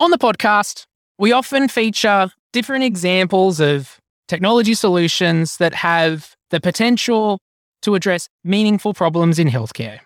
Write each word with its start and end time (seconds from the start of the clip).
On 0.00 0.10
the 0.10 0.16
podcast, 0.16 0.86
we 1.18 1.30
often 1.30 1.68
feature 1.68 2.30
different 2.54 2.84
examples 2.84 3.60
of 3.60 3.98
technology 4.28 4.72
solutions 4.72 5.58
that 5.58 5.74
have 5.74 6.34
the 6.48 6.58
potential 6.58 7.38
to 7.82 7.94
address 7.94 8.26
meaningful 8.42 8.94
problems 8.94 9.38
in 9.38 9.48
healthcare. 9.48 10.00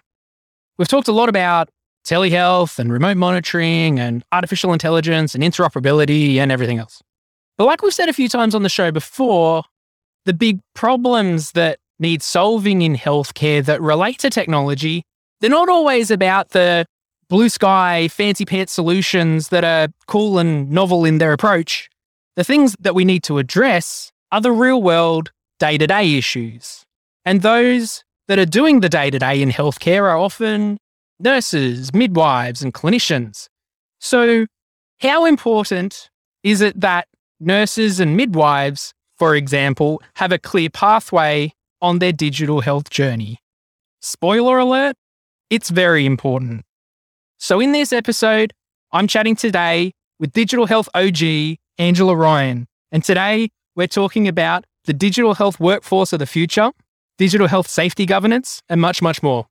We've 0.78 0.88
talked 0.88 1.06
a 1.06 1.12
lot 1.12 1.28
about 1.28 1.68
telehealth 2.04 2.80
and 2.80 2.92
remote 2.92 3.16
monitoring 3.16 4.00
and 4.00 4.24
artificial 4.32 4.72
intelligence 4.72 5.32
and 5.32 5.44
interoperability 5.44 6.38
and 6.38 6.50
everything 6.50 6.80
else. 6.80 7.00
But 7.56 7.66
like 7.66 7.80
we've 7.80 7.94
said 7.94 8.08
a 8.08 8.12
few 8.12 8.28
times 8.28 8.56
on 8.56 8.64
the 8.64 8.68
show 8.68 8.90
before, 8.90 9.62
the 10.24 10.34
big 10.34 10.58
problems 10.74 11.52
that 11.52 11.78
need 12.00 12.20
solving 12.20 12.82
in 12.82 12.96
healthcare 12.96 13.64
that 13.64 13.80
relate 13.80 14.18
to 14.18 14.30
technology, 14.30 15.04
they're 15.40 15.50
not 15.50 15.68
always 15.68 16.10
about 16.10 16.50
the 16.50 16.84
blue 17.28 17.48
sky, 17.48 18.08
fancy 18.08 18.44
pants 18.44 18.72
solutions 18.72 19.48
that 19.48 19.64
are 19.64 19.88
cool 20.06 20.38
and 20.38 20.70
novel 20.70 21.04
in 21.04 21.18
their 21.18 21.32
approach. 21.32 21.88
The 22.36 22.44
things 22.44 22.74
that 22.80 22.94
we 22.94 23.04
need 23.04 23.22
to 23.24 23.38
address 23.38 24.10
are 24.32 24.40
the 24.40 24.52
real 24.52 24.82
world, 24.82 25.30
day 25.58 25.78
to 25.78 25.86
day 25.86 26.14
issues. 26.16 26.84
And 27.24 27.42
those 27.42 28.04
that 28.28 28.38
are 28.38 28.46
doing 28.46 28.80
the 28.80 28.88
day 28.88 29.10
to 29.10 29.18
day 29.18 29.40
in 29.40 29.50
healthcare 29.50 30.02
are 30.02 30.18
often 30.18 30.78
nurses, 31.20 31.92
midwives, 31.94 32.62
and 32.62 32.74
clinicians. 32.74 33.48
So, 34.00 34.46
how 35.00 35.24
important 35.24 36.10
is 36.42 36.60
it 36.60 36.80
that 36.80 37.08
nurses 37.40 38.00
and 38.00 38.16
midwives, 38.16 38.92
for 39.18 39.34
example, 39.34 40.02
have 40.16 40.32
a 40.32 40.38
clear 40.38 40.70
pathway 40.70 41.52
on 41.80 41.98
their 41.98 42.12
digital 42.12 42.60
health 42.60 42.90
journey? 42.90 43.38
Spoiler 44.00 44.58
alert, 44.58 44.96
it's 45.50 45.70
very 45.70 46.04
important. 46.04 46.64
So, 47.38 47.60
in 47.60 47.72
this 47.72 47.92
episode, 47.92 48.52
I'm 48.92 49.06
chatting 49.08 49.36
today 49.36 49.92
with 50.18 50.32
Digital 50.32 50.66
Health 50.66 50.88
OG, 50.94 51.56
Angela 51.78 52.16
Ryan. 52.16 52.66
And 52.92 53.02
today, 53.02 53.50
we're 53.74 53.88
talking 53.88 54.28
about 54.28 54.64
the 54.84 54.92
digital 54.92 55.34
health 55.34 55.58
workforce 55.58 56.12
of 56.12 56.20
the 56.20 56.26
future, 56.26 56.70
digital 57.18 57.48
health 57.48 57.66
safety 57.66 58.06
governance, 58.06 58.62
and 58.68 58.80
much, 58.80 59.02
much 59.02 59.22
more. 59.22 59.46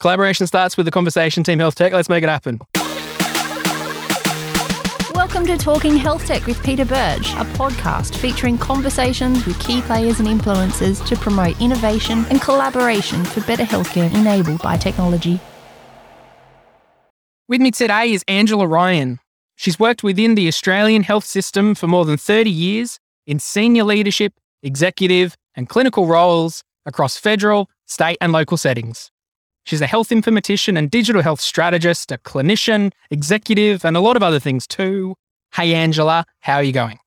Collaboration 0.00 0.46
starts 0.46 0.76
with 0.76 0.86
the 0.86 0.90
conversation 0.90 1.44
team 1.44 1.58
health 1.58 1.74
tech. 1.74 1.92
Let's 1.92 2.08
make 2.08 2.24
it 2.24 2.28
happen. 2.28 2.60
Welcome 5.14 5.46
to 5.46 5.58
Talking 5.58 5.96
Health 5.96 6.26
Tech 6.26 6.46
with 6.46 6.62
Peter 6.64 6.84
Birch, 6.84 7.32
a 7.34 7.44
podcast 7.54 8.16
featuring 8.16 8.56
conversations 8.56 9.44
with 9.44 9.58
key 9.60 9.82
players 9.82 10.20
and 10.20 10.28
influencers 10.28 11.06
to 11.06 11.16
promote 11.16 11.60
innovation 11.60 12.24
and 12.30 12.40
collaboration 12.40 13.24
for 13.24 13.42
better 13.42 13.64
healthcare 13.64 14.12
enabled 14.14 14.62
by 14.62 14.76
technology. 14.76 15.38
With 17.48 17.60
me 17.60 17.70
today 17.70 18.10
is 18.10 18.24
Angela 18.26 18.66
Ryan. 18.66 19.20
She's 19.54 19.78
worked 19.78 20.02
within 20.02 20.34
the 20.34 20.48
Australian 20.48 21.04
health 21.04 21.24
system 21.24 21.76
for 21.76 21.86
more 21.86 22.04
than 22.04 22.16
30 22.16 22.50
years 22.50 22.98
in 23.24 23.38
senior 23.38 23.84
leadership, 23.84 24.32
executive, 24.64 25.36
and 25.54 25.68
clinical 25.68 26.08
roles 26.08 26.64
across 26.86 27.16
federal, 27.16 27.70
state, 27.86 28.18
and 28.20 28.32
local 28.32 28.56
settings. 28.56 29.12
She's 29.62 29.80
a 29.80 29.86
health 29.86 30.08
informatician 30.08 30.76
and 30.76 30.90
digital 30.90 31.22
health 31.22 31.40
strategist, 31.40 32.10
a 32.10 32.18
clinician, 32.18 32.90
executive, 33.12 33.84
and 33.84 33.96
a 33.96 34.00
lot 34.00 34.16
of 34.16 34.24
other 34.24 34.40
things 34.40 34.66
too. 34.66 35.14
Hey, 35.54 35.72
Angela, 35.72 36.24
how 36.40 36.56
are 36.56 36.64
you 36.64 36.72
going? 36.72 36.98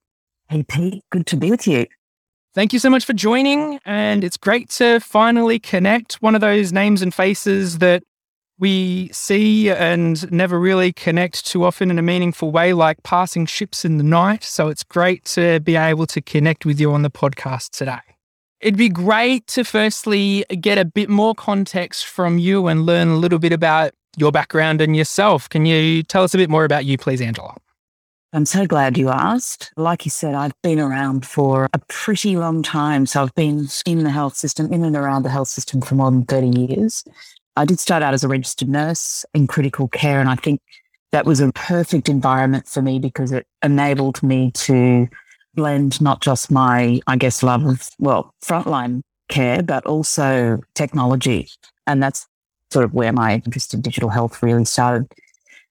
Hey, 0.47 0.63
Pete, 0.63 1.03
good 1.11 1.25
to 1.27 1.35
be 1.35 1.51
with 1.51 1.67
you. 1.67 1.85
Thank 2.55 2.71
you 2.71 2.79
so 2.79 2.89
much 2.89 3.03
for 3.03 3.11
joining. 3.11 3.81
And 3.83 4.23
it's 4.23 4.37
great 4.37 4.69
to 4.71 5.01
finally 5.01 5.59
connect 5.59 6.21
one 6.21 6.33
of 6.33 6.39
those 6.39 6.71
names 6.71 7.01
and 7.01 7.13
faces 7.13 7.79
that 7.79 8.03
we 8.59 9.09
see 9.13 9.69
and 9.69 10.29
never 10.31 10.59
really 10.59 10.91
connect 10.91 11.45
too 11.45 11.63
often 11.63 11.89
in 11.89 11.97
a 11.97 12.01
meaningful 12.01 12.51
way, 12.51 12.73
like 12.73 13.01
passing 13.03 13.45
ships 13.45 13.85
in 13.85 13.97
the 13.97 14.03
night. 14.03 14.43
So 14.43 14.67
it's 14.67 14.83
great 14.83 15.25
to 15.25 15.59
be 15.61 15.75
able 15.75 16.05
to 16.07 16.21
connect 16.21 16.65
with 16.65 16.79
you 16.79 16.91
on 16.91 17.01
the 17.01 17.09
podcast 17.09 17.71
today. 17.71 17.99
It'd 18.59 18.77
be 18.77 18.89
great 18.89 19.47
to 19.47 19.63
firstly 19.63 20.43
get 20.59 20.77
a 20.77 20.83
bit 20.83 21.09
more 21.09 21.33
context 21.33 22.05
from 22.05 22.37
you 22.37 22.67
and 22.67 22.85
learn 22.85 23.07
a 23.07 23.15
little 23.15 23.39
bit 23.39 23.53
about 23.53 23.93
your 24.17 24.33
background 24.33 24.81
and 24.81 24.97
yourself. 24.97 25.47
Can 25.47 25.65
you 25.65 26.03
tell 26.03 26.23
us 26.23 26.33
a 26.33 26.37
bit 26.37 26.49
more 26.49 26.65
about 26.65 26.83
you, 26.83 26.97
please, 26.97 27.21
Angela? 27.21 27.55
I'm 28.33 28.45
so 28.45 28.67
glad 28.67 28.97
you 28.97 29.09
asked. 29.09 29.71
Like 29.77 30.05
you 30.05 30.11
said, 30.11 30.35
I've 30.35 30.53
been 30.61 30.79
around 30.79 31.25
for 31.25 31.67
a 31.73 31.79
pretty 31.87 32.35
long 32.35 32.61
time. 32.61 33.05
So 33.05 33.23
I've 33.23 33.33
been 33.33 33.67
in 33.85 34.03
the 34.03 34.11
health 34.11 34.35
system, 34.35 34.71
in 34.71 34.83
and 34.83 34.95
around 34.95 35.23
the 35.23 35.29
health 35.29 35.47
system 35.47 35.81
for 35.81 35.95
more 35.95 36.11
than 36.11 36.25
30 36.25 36.59
years. 36.59 37.03
I 37.55 37.65
did 37.65 37.79
start 37.79 38.03
out 38.03 38.13
as 38.13 38.23
a 38.23 38.27
registered 38.27 38.69
nurse 38.69 39.25
in 39.33 39.47
critical 39.47 39.87
care. 39.87 40.19
And 40.19 40.29
I 40.29 40.35
think 40.35 40.61
that 41.11 41.25
was 41.25 41.39
a 41.39 41.51
perfect 41.53 42.07
environment 42.09 42.67
for 42.67 42.81
me 42.81 42.99
because 42.99 43.31
it 43.31 43.47
enabled 43.63 44.21
me 44.21 44.51
to 44.51 45.07
blend 45.55 45.99
not 46.01 46.21
just 46.21 46.51
my, 46.51 47.01
I 47.07 47.17
guess, 47.17 47.43
love 47.43 47.65
of, 47.65 47.89
well, 47.99 48.33
frontline 48.43 49.01
care, 49.27 49.63
but 49.63 49.85
also 49.85 50.59
technology. 50.75 51.47
And 51.87 52.01
that's 52.01 52.27
sort 52.71 52.85
of 52.85 52.93
where 52.93 53.11
my 53.11 53.35
interest 53.35 53.73
in 53.73 53.81
digital 53.81 54.09
health 54.09 54.43
really 54.43 54.65
started 54.65 55.11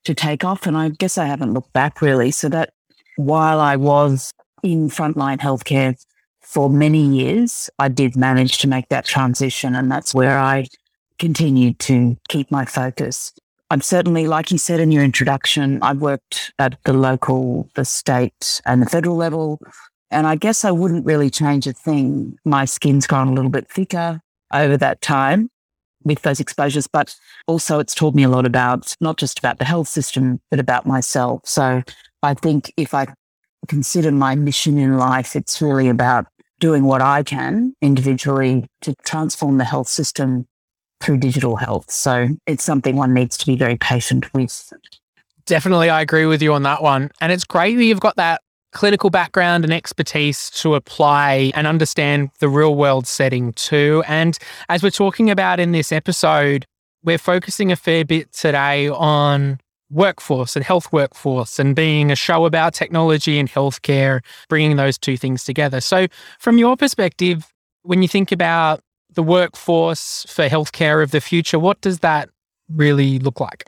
to 0.05 0.15
take 0.15 0.45
off. 0.45 0.67
And 0.67 0.77
I 0.77 0.89
guess 0.91 1.19
I 1.19 1.27
haven't 1.27 1.55
looked 1.55 1.73
back 1.73 2.03
really. 2.03 2.31
So 2.31 2.49
that 2.49 2.73
while 3.17 3.61
I 3.61 3.77
was 3.77 4.33
in 4.63 4.89
frontline 4.89 5.39
healthcare 5.39 5.95
for 6.41 6.69
many 6.69 7.05
years, 7.05 7.71
I 7.79 7.89
did 7.89 8.17
manage 8.17 8.59
to 8.59 8.69
make 8.69 8.89
that 8.89 9.05
transition. 9.05 9.75
And 9.75 9.91
that's 9.91 10.15
where 10.15 10.39
I 10.39 10.67
continued 11.19 11.79
to 11.81 12.17
keep 12.29 12.51
my 12.51 12.65
focus. 12.65 13.33
I'm 13.71 13.83
certainly, 13.83 14.27
like 14.27 14.51
you 14.51 14.59
said 14.59 14.81
in 14.81 14.91
your 14.91 15.05
introduction, 15.05 15.79
I've 15.83 15.99
worked 15.99 16.53
at 16.59 16.79
the 16.85 16.95
local, 16.95 17.69
the 17.75 17.85
state, 17.85 18.63
and 18.65 18.81
the 18.81 18.87
federal 18.87 19.17
level. 19.17 19.61
And 20.11 20.27
I 20.27 20.37
guess 20.37 20.65
I 20.65 20.71
wouldn't 20.71 21.05
really 21.05 21.29
change 21.29 21.67
a 21.67 21.75
thing. 21.75 22.39
My 22.47 22.65
skin's 22.65 23.07
gone 23.07 23.29
a 23.29 23.33
little 23.33 23.51
bit 23.51 23.71
thicker 23.71 24.23
over 24.55 24.79
that 24.79 25.03
time 25.03 25.51
with 26.05 26.23
those 26.23 26.41
exposures, 26.41 26.87
but 26.87 27.15
also 27.47 27.79
it's 27.79 27.95
taught 27.95 28.15
me 28.15 28.23
a 28.23 28.29
lot 28.29 28.47
about 28.47 28.95
not 29.01 29.19
just 29.19 29.39
about 29.39 29.59
the 29.59 29.67
health 29.67 29.89
system, 29.89 30.41
but 30.51 30.61
about 30.61 30.87
myself. 30.87 31.43
So 31.45 31.83
I 32.23 32.35
think 32.35 32.73
if 32.79 32.95
I 32.95 33.09
consider 33.67 34.11
my 34.11 34.35
mission 34.35 34.79
in 34.79 34.97
life, 34.97 35.37
it's 35.37 35.61
really 35.61 35.89
about 35.89 36.27
doing 36.59 36.85
what 36.85 37.03
I 37.03 37.23
can 37.23 37.75
individually 37.83 38.67
to 38.81 38.95
transform 39.05 39.59
the 39.59 39.65
health 39.65 39.89
system 39.89 40.47
through 41.01 41.19
digital 41.19 41.57
health. 41.57 41.91
So 41.91 42.29
it's 42.47 42.65
something 42.65 42.97
one 42.97 43.15
needs 43.15 43.37
to 43.39 43.47
be 43.47 43.57
very 43.57 43.77
patient 43.77 44.33
with. 44.35 44.73
Definitely, 45.47 45.91
I 45.91 46.03
agree 46.03 46.27
with 46.27 46.43
you 46.43 46.53
on 46.53 46.63
that 46.65 46.83
one. 46.83 47.11
And 47.21 47.33
it's 47.33 47.45
great 47.45 47.77
that 47.77 47.85
you've 47.85 48.01
got 48.01 48.17
that 48.17 48.43
clinical 48.73 49.11
background 49.11 49.65
and 49.65 49.73
expertise 49.73 50.51
to 50.51 50.75
apply 50.75 51.53
and 51.55 51.67
understand 51.67 52.31
the 52.39 52.49
real 52.49 52.75
world 52.75 53.07
setting 53.07 53.53
too. 53.55 54.03
And 54.07 54.39
as 54.69 54.83
we're 54.83 54.91
talking 54.91 55.31
about 55.31 55.59
in 55.59 55.73
this 55.73 55.91
episode, 55.91 56.67
we're 57.03 57.19
focusing 57.19 57.73
a 57.73 57.77
fair 57.77 58.05
bit 58.05 58.33
today 58.33 58.89
on 58.89 59.59
workforce 59.91 60.55
and 60.55 60.65
health 60.65 60.93
workforce 60.93 61.59
and 61.59 61.75
being 61.75 62.11
a 62.11 62.17
show 62.17 62.45
about 62.45 62.75
technology 62.75 63.39
and 63.39 63.49
healthcare, 63.51 64.21
bringing 64.49 64.77
those 64.77 64.99
two 64.99 65.17
things 65.17 65.45
together. 65.45 65.81
So, 65.81 66.07
from 66.39 66.59
your 66.59 66.77
perspective, 66.77 67.47
when 67.83 68.03
you 68.03 68.09
think 68.09 68.33
about 68.33 68.83
the 69.15 69.23
workforce 69.23 70.27
for 70.29 70.49
healthcare 70.49 71.03
of 71.03 71.11
the 71.11 71.21
future, 71.21 71.59
what 71.59 71.81
does 71.81 72.01
that 72.01 72.29
really 72.69 73.19
look 73.19 73.41
like? 73.41 73.65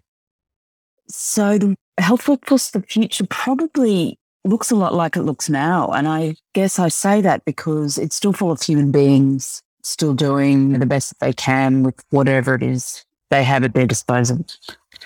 So, 1.09 1.59
the 1.59 1.77
health 1.99 2.29
workforce 2.29 2.75
of 2.75 2.83
the 2.83 2.87
future 2.87 3.27
probably 3.27 4.19
looks 4.45 4.71
a 4.71 4.77
lot 4.77 4.95
like 4.95 5.17
it 5.17 5.23
looks 5.23 5.49
now. 5.49 5.89
And 5.89 6.09
I 6.09 6.37
guess 6.55 6.79
I 6.79 6.89
say 6.89 7.21
that 7.21 7.45
because 7.45 7.99
it's 7.99 8.17
still 8.17 8.33
full 8.33 8.51
of 8.51 8.63
human 8.63 8.91
beings 8.91 9.63
still 9.83 10.15
doing 10.15 10.79
the 10.79 10.87
best 10.87 11.11
that 11.11 11.25
they 11.25 11.33
can 11.33 11.83
with 11.83 12.03
whatever 12.11 12.55
it 12.55 12.63
is 12.63 13.05
they 13.31 13.43
have 13.45 13.65
at 13.65 13.75
their 13.75 13.87
disposal. 13.87 14.45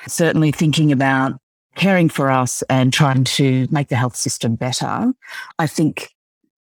Certainly 0.07 0.53
thinking 0.53 0.93
about 0.93 1.39
caring 1.77 2.09
for 2.09 2.31
us 2.31 2.63
and 2.69 2.93
trying 2.93 3.25
to 3.25 3.67
make 3.71 3.89
the 3.89 3.97
health 3.97 4.17
system 4.17 4.55
better. 4.55 5.13
I 5.59 5.67
think 5.67 6.11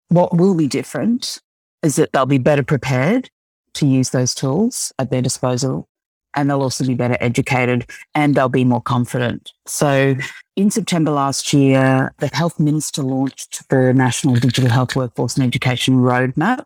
what 0.08 0.36
will 0.36 0.54
be 0.54 0.66
different 0.66 1.40
is 1.82 1.96
that 1.96 2.12
they'll 2.12 2.26
be 2.26 2.38
better 2.38 2.62
prepared 2.62 3.30
to 3.74 3.86
use 3.86 4.10
those 4.10 4.34
tools 4.34 4.92
at 4.98 5.10
their 5.10 5.22
disposal 5.22 5.88
and 6.34 6.48
they'll 6.48 6.62
also 6.62 6.84
be 6.86 6.94
better 6.94 7.16
educated 7.20 7.86
and 8.14 8.34
they'll 8.34 8.48
be 8.48 8.64
more 8.64 8.80
confident. 8.80 9.52
So 9.66 10.14
in 10.56 10.70
September 10.70 11.10
last 11.10 11.52
year, 11.52 12.12
the 12.18 12.30
health 12.32 12.60
minister 12.60 13.02
launched 13.02 13.68
the 13.68 13.92
National 13.92 14.36
Digital 14.36 14.70
Health 14.70 14.94
Workforce 14.96 15.36
and 15.36 15.44
Education 15.44 15.96
Roadmap. 15.96 16.64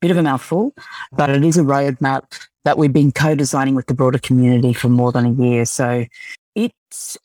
Bit 0.00 0.10
of 0.10 0.16
a 0.16 0.22
mouthful, 0.22 0.74
but 1.12 1.30
it 1.30 1.44
is 1.44 1.56
a 1.56 1.62
roadmap 1.62 2.24
that 2.64 2.76
we've 2.76 2.92
been 2.92 3.12
co-designing 3.12 3.74
with 3.74 3.86
the 3.86 3.94
broader 3.94 4.18
community 4.18 4.72
for 4.72 4.88
more 4.88 5.12
than 5.12 5.26
a 5.26 5.32
year. 5.32 5.64
So 5.64 6.06
it 6.54 6.72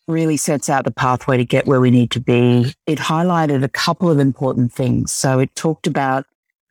really 0.08 0.38
sets 0.38 0.70
out 0.70 0.86
the 0.86 0.92
pathway 0.92 1.38
to 1.38 1.46
get 1.46 1.66
where 1.66 1.82
we 1.82 1.92
need 1.92 2.12
to 2.12 2.20
be. 2.20 2.74
It 2.86 3.00
highlighted 3.00 3.64
a 3.64 3.70
couple 3.70 4.10
of 4.10 4.20
important 4.20 4.72
things. 4.72 5.12
So 5.12 5.40
it 5.40 5.54
talked 5.56 5.88
about 5.88 6.26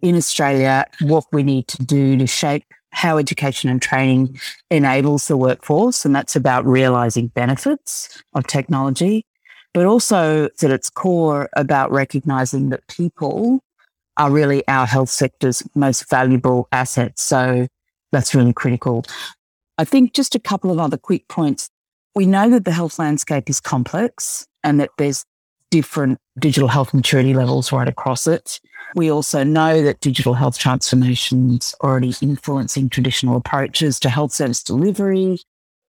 in 0.09 0.17
Australia 0.17 0.87
what 1.01 1.25
we 1.33 1.43
need 1.43 1.67
to 1.69 1.83
do 1.85 2.17
to 2.17 2.27
shape 2.27 2.65
how 2.93 3.19
education 3.19 3.69
and 3.69 3.83
training 3.83 4.39
enables 4.71 5.29
the 5.29 5.37
workforce. 5.37 6.05
And 6.05 6.15
that's 6.15 6.37
about 6.37 6.65
realizing 6.65 7.27
benefits 7.29 8.23
of 8.35 8.47
technology. 8.47 9.25
but 9.77 9.85
also 9.85 10.47
at 10.63 10.71
its 10.71 10.89
core 10.89 11.51
about 11.55 11.91
recognizing 11.93 12.71
that 12.71 12.81
people 12.89 13.61
are 14.17 14.31
really 14.31 14.67
our 14.69 14.87
health 14.87 15.11
sector's 15.11 15.63
most 15.75 16.09
valuable 16.09 16.67
assets. 16.73 17.23
So 17.23 17.67
that's 18.11 18.35
really 18.35 18.55
critical. 18.55 19.05
I 19.77 19.85
think 19.85 20.15
just 20.15 20.35
a 20.35 20.39
couple 20.39 20.71
of 20.71 20.79
other 20.79 20.97
quick 20.97 21.29
points. 21.29 21.69
We 22.15 22.25
know 22.25 22.49
that 22.49 22.65
the 22.65 22.73
health 22.73 22.99
landscape 22.99 23.51
is 23.51 23.61
complex 23.61 24.47
and 24.65 24.81
that 24.81 24.89
there's 24.97 25.27
different 25.71 26.21
digital 26.39 26.69
health 26.69 26.95
maturity 26.95 27.35
levels 27.35 27.71
right 27.71 27.87
across 27.87 28.27
it. 28.27 28.59
We 28.95 29.11
also 29.11 29.43
know 29.43 29.83
that 29.83 30.01
digital 30.01 30.35
health 30.35 30.59
transformations 30.59 31.75
already 31.83 32.15
influencing 32.21 32.89
traditional 32.89 33.37
approaches 33.37 34.01
to 34.01 34.09
health 34.09 34.33
service 34.33 34.63
delivery. 34.63 35.39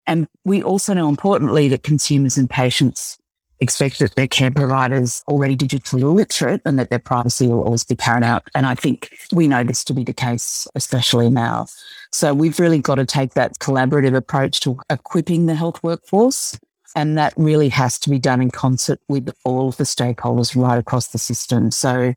And 0.06 0.26
we 0.44 0.62
also 0.62 0.92
know 0.94 1.08
importantly 1.08 1.69
that 1.69 1.82
consumers 1.82 2.37
and 2.37 2.50
patients 2.50 3.19
expect 3.60 3.98
that 3.98 4.14
their 4.14 4.26
care 4.26 4.50
providers 4.50 5.22
already 5.28 5.56
digitally 5.56 6.02
literate 6.14 6.62
and 6.64 6.78
that 6.78 6.90
their 6.90 6.98
privacy 6.98 7.46
will 7.46 7.62
always 7.62 7.84
be 7.84 7.94
paramount. 7.94 8.42
And 8.54 8.66
I 8.66 8.75
think 8.75 9.10
we 9.32 9.46
know 9.46 9.62
this 9.62 9.84
to 9.84 9.94
be 9.94 10.02
the 10.02 10.14
case, 10.14 10.66
especially 10.75 11.31
now. 11.31 11.66
So 12.10 12.34
we've 12.34 12.58
really 12.58 12.78
got 12.81 12.96
to 12.96 13.06
take 13.06 13.34
that 13.34 13.58
collaborative 13.58 14.16
approach 14.16 14.60
to 14.60 14.78
equipping 14.88 15.46
the 15.46 15.54
health 15.54 15.82
workforce. 15.82 16.58
And 16.96 17.16
that 17.19 17.34
really 17.37 17.69
has 17.69 18.00
to 18.00 18.10
be 18.10 18.19
done 18.19 18.42
in 18.42 18.50
concert 18.50 18.98
with 19.08 19.32
all 19.44 19.69
of 19.69 19.76
the 19.76 19.84
stakeholders 19.84 20.60
right 20.60 20.78
across 20.78 21.08
the 21.08 21.19
system. 21.19 21.70
So 21.70 22.14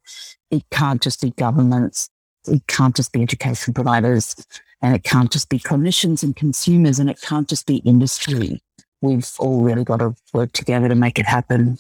it 0.54 0.64
can't 0.72 1.02
just 1.02 1.22
be 1.22 1.32
governments. 1.32 2.10
It 2.48 2.66
can't 2.68 2.96
just 2.96 3.12
be 3.12 3.22
education 3.22 3.74
providers 3.74 4.36
and 4.82 4.96
it 4.96 5.04
can't 5.04 5.32
just 5.32 5.50
be 5.50 5.60
clinicians 5.60 6.24
and 6.24 6.36
consumers 6.36 7.00
and 7.00 7.10
it 7.10 7.22
can't 7.22 7.48
just 7.48 7.66
be 7.66 7.78
industry 7.78 8.62
we've 9.04 9.32
all 9.38 9.62
really 9.62 9.84
got 9.84 9.98
to 9.98 10.16
work 10.34 10.54
together 10.54 10.88
to 10.88 10.96
make 10.96 11.20
it 11.20 11.26
happen. 11.26 11.78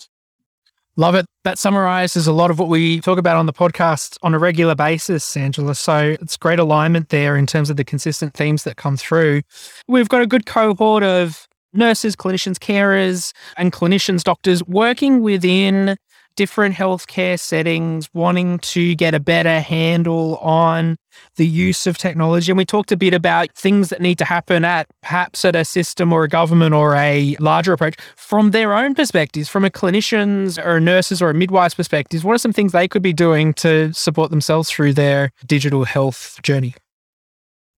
Love 0.95 1.15
it. 1.15 1.25
That 1.43 1.57
summarizes 1.57 2.27
a 2.27 2.33
lot 2.33 2.51
of 2.51 2.59
what 2.59 2.69
we 2.69 3.01
talk 3.01 3.17
about 3.17 3.37
on 3.37 3.47
the 3.47 3.53
podcast 3.53 4.17
on 4.21 4.35
a 4.35 4.39
regular 4.39 4.75
basis, 4.75 5.35
Angela. 5.35 5.73
So 5.73 6.15
it's 6.21 6.37
great 6.37 6.59
alignment 6.59 7.09
there 7.09 7.35
in 7.35 7.47
terms 7.47 7.71
of 7.71 7.77
the 7.77 7.83
consistent 7.83 8.35
themes 8.35 8.63
that 8.65 8.77
come 8.77 8.95
through. 8.95 9.41
We've 9.87 10.09
got 10.09 10.21
a 10.21 10.27
good 10.27 10.45
cohort 10.45 11.01
of 11.01 11.47
nurses, 11.73 12.15
clinicians, 12.15 12.57
carers, 12.57 13.33
and 13.57 13.71
clinicians, 13.71 14.23
doctors 14.23 14.63
working 14.65 15.21
within 15.21 15.97
different 16.35 16.75
healthcare 16.75 17.39
settings, 17.39 18.09
wanting 18.13 18.59
to 18.59 18.95
get 18.95 19.13
a 19.13 19.19
better 19.19 19.59
handle 19.59 20.37
on 20.37 20.97
the 21.35 21.45
use 21.45 21.85
of 21.87 21.97
technology. 21.97 22.51
And 22.51 22.57
we 22.57 22.65
talked 22.65 22.91
a 22.91 22.97
bit 22.97 23.13
about 23.13 23.51
things 23.53 23.89
that 23.89 24.01
need 24.01 24.17
to 24.17 24.25
happen 24.25 24.65
at 24.65 24.87
perhaps 25.01 25.45
at 25.45 25.55
a 25.55 25.65
system 25.65 26.11
or 26.11 26.23
a 26.23 26.29
government 26.29 26.73
or 26.73 26.95
a 26.95 27.35
larger 27.39 27.73
approach 27.73 27.95
from 28.15 28.51
their 28.51 28.73
own 28.73 28.95
perspectives, 28.95 29.49
from 29.49 29.65
a 29.65 29.69
clinician's 29.69 30.57
or 30.57 30.77
a 30.77 30.81
nurse's 30.81 31.21
or 31.21 31.29
a 31.29 31.33
midwife's 31.33 31.75
perspectives. 31.75 32.23
What 32.23 32.33
are 32.33 32.39
some 32.39 32.53
things 32.53 32.71
they 32.71 32.87
could 32.87 33.03
be 33.03 33.13
doing 33.13 33.53
to 33.55 33.93
support 33.93 34.29
themselves 34.29 34.69
through 34.69 34.93
their 34.93 35.31
digital 35.45 35.85
health 35.85 36.39
journey? 36.43 36.75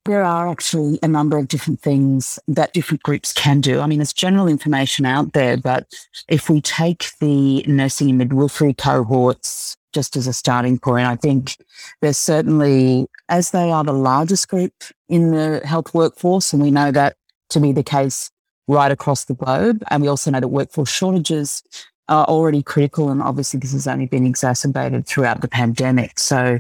There 0.05 0.23
are 0.23 0.47
actually 0.47 0.99
a 1.01 1.07
number 1.07 1.35
of 1.35 1.47
different 1.47 1.79
things 1.79 2.37
that 2.47 2.73
different 2.73 3.01
groups 3.01 3.33
can 3.33 3.59
do. 3.59 3.79
I 3.79 3.87
mean, 3.87 3.97
there's 3.97 4.13
general 4.13 4.47
information 4.47 5.03
out 5.03 5.33
there, 5.33 5.57
but 5.57 5.87
if 6.27 6.47
we 6.47 6.61
take 6.61 7.07
the 7.19 7.63
nursing 7.63 8.09
and 8.09 8.19
midwifery 8.19 8.75
cohorts 8.75 9.75
just 9.93 10.15
as 10.15 10.27
a 10.27 10.33
starting 10.33 10.77
point, 10.77 11.07
I 11.07 11.15
think 11.15 11.57
there's 12.01 12.19
certainly, 12.19 13.07
as 13.29 13.49
they 13.49 13.71
are 13.71 13.83
the 13.83 13.93
largest 13.93 14.47
group 14.47 14.73
in 15.09 15.31
the 15.31 15.61
health 15.65 15.91
workforce, 15.95 16.53
and 16.53 16.61
we 16.61 16.69
know 16.69 16.91
that 16.91 17.15
to 17.49 17.59
be 17.59 17.71
the 17.71 17.81
case 17.83 18.29
right 18.67 18.91
across 18.91 19.25
the 19.25 19.33
globe. 19.33 19.83
And 19.89 20.03
we 20.03 20.07
also 20.07 20.29
know 20.29 20.39
that 20.39 20.49
workforce 20.49 20.89
shortages 20.89 21.63
are 22.09 22.25
already 22.25 22.61
critical. 22.61 23.09
And 23.09 23.23
obviously, 23.23 23.59
this 23.59 23.73
has 23.73 23.87
only 23.87 24.05
been 24.05 24.25
exacerbated 24.25 25.07
throughout 25.07 25.41
the 25.41 25.47
pandemic. 25.47 26.19
So 26.19 26.59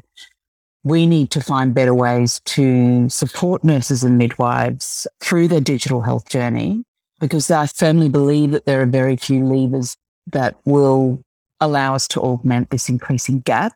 we 0.85 1.07
need 1.07 1.31
to 1.31 1.41
find 1.41 1.73
better 1.73 1.95
ways 1.95 2.39
to 2.45 3.09
support 3.09 3.63
nurses 3.63 4.03
and 4.03 4.19
midwives 4.19 5.07
through 5.19 5.47
their 5.47 5.59
digital 5.59 6.01
health 6.01 6.29
journey 6.29 6.83
because 7.19 7.49
I 7.49 7.65
firmly 7.65 8.07
believe 8.07 8.51
that 8.51 8.65
there 8.65 8.81
are 8.81 8.85
very 8.85 9.17
few 9.17 9.43
levers 9.43 9.97
that 10.27 10.55
will 10.63 11.21
allow 11.59 11.95
us 11.95 12.07
to 12.09 12.21
augment 12.21 12.69
this 12.69 12.87
increasing 12.87 13.39
gap. 13.39 13.73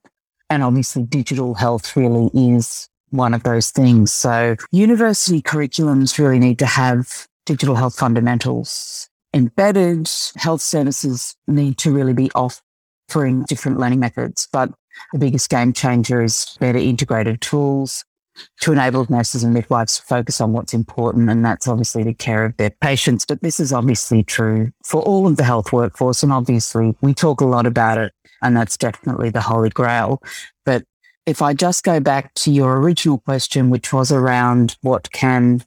And 0.52 0.62
obviously, 0.62 1.04
digital 1.04 1.56
health 1.56 1.96
really 1.96 2.30
is 2.34 2.88
one 3.10 3.34
of 3.34 3.42
those 3.42 3.72
things. 3.72 4.12
So, 4.12 4.56
university 4.72 5.42
curriculums 5.42 6.20
really 6.20 6.40
need 6.40 6.60
to 6.60 6.66
have 6.68 7.28
digital 7.46 7.76
health 7.76 7.96
fundamentals 7.98 9.10
embedded. 9.34 10.10
Health 10.36 10.62
services 10.62 11.36
need 11.48 11.80
to 11.80 11.92
really 11.92 12.14
be 12.14 12.30
offering 12.36 13.46
different 13.48 13.80
learning 13.80 14.00
methods, 14.00 14.48
but 14.52 14.72
the 15.14 15.20
biggest 15.20 15.50
game 15.50 15.74
changer 15.74 16.24
is 16.24 16.58
better 16.60 16.78
integrated 16.78 17.42
tools 17.42 18.06
to 18.62 18.72
enable 18.72 19.06
nurses 19.10 19.44
and 19.44 19.54
midwives 19.54 19.98
to 19.98 20.04
focus 20.04 20.40
on 20.40 20.54
what's 20.54 20.74
important, 20.74 21.30
and 21.30 21.44
that's 21.44 21.68
obviously 21.68 22.04
the 22.04 22.14
care 22.14 22.46
of 22.46 22.56
their 22.58 22.70
patients. 22.70 23.26
But 23.26 23.42
this 23.42 23.60
is 23.60 23.74
obviously 23.74 24.24
true 24.24 24.72
for 24.86 25.02
all 25.02 25.28
of 25.28 25.38
the 25.38 25.44
health 25.44 25.74
workforce, 25.74 26.24
and 26.24 26.32
obviously 26.32 26.96
we 27.02 27.14
talk 27.14 27.42
a 27.42 27.46
lot 27.46 27.66
about 27.66 27.98
it, 27.98 28.14
and 28.42 28.56
that's 28.56 28.78
definitely 28.78 29.30
the 29.30 29.42
holy 29.42 29.70
grail. 29.70 30.22
But 30.66 30.86
if 31.26 31.42
I 31.42 31.54
just 31.54 31.84
go 31.84 32.00
back 32.00 32.34
to 32.36 32.52
your 32.52 32.80
original 32.80 33.20
question, 33.20 33.70
which 33.70 33.94
was 33.94 34.12
around 34.12 34.78
what 34.82 35.12
can 35.12 35.64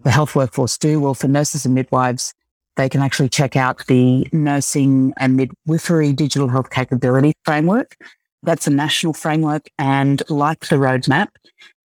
the 0.00 0.10
health 0.10 0.34
workforce 0.34 0.78
do? 0.78 1.00
Well, 1.00 1.14
for 1.14 1.28
nurses 1.28 1.64
and 1.64 1.74
midwives, 1.74 2.34
they 2.76 2.88
can 2.88 3.02
actually 3.02 3.28
check 3.28 3.56
out 3.56 3.86
the 3.86 4.26
nursing 4.32 5.12
and 5.18 5.36
midwifery 5.36 6.12
digital 6.12 6.48
health 6.48 6.70
capability 6.70 7.34
framework. 7.44 7.96
That's 8.42 8.66
a 8.66 8.70
national 8.70 9.12
framework. 9.12 9.68
And 9.78 10.22
like 10.28 10.68
the 10.68 10.76
roadmap 10.76 11.28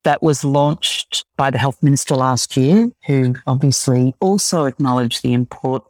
that 0.03 0.23
was 0.23 0.43
launched 0.43 1.25
by 1.35 1.51
the 1.51 1.57
health 1.57 1.81
minister 1.83 2.15
last 2.15 2.55
year, 2.55 2.89
who 3.05 3.35
obviously 3.45 4.15
also 4.19 4.65
acknowledged 4.65 5.21
the 5.21 5.33
import 5.33 5.83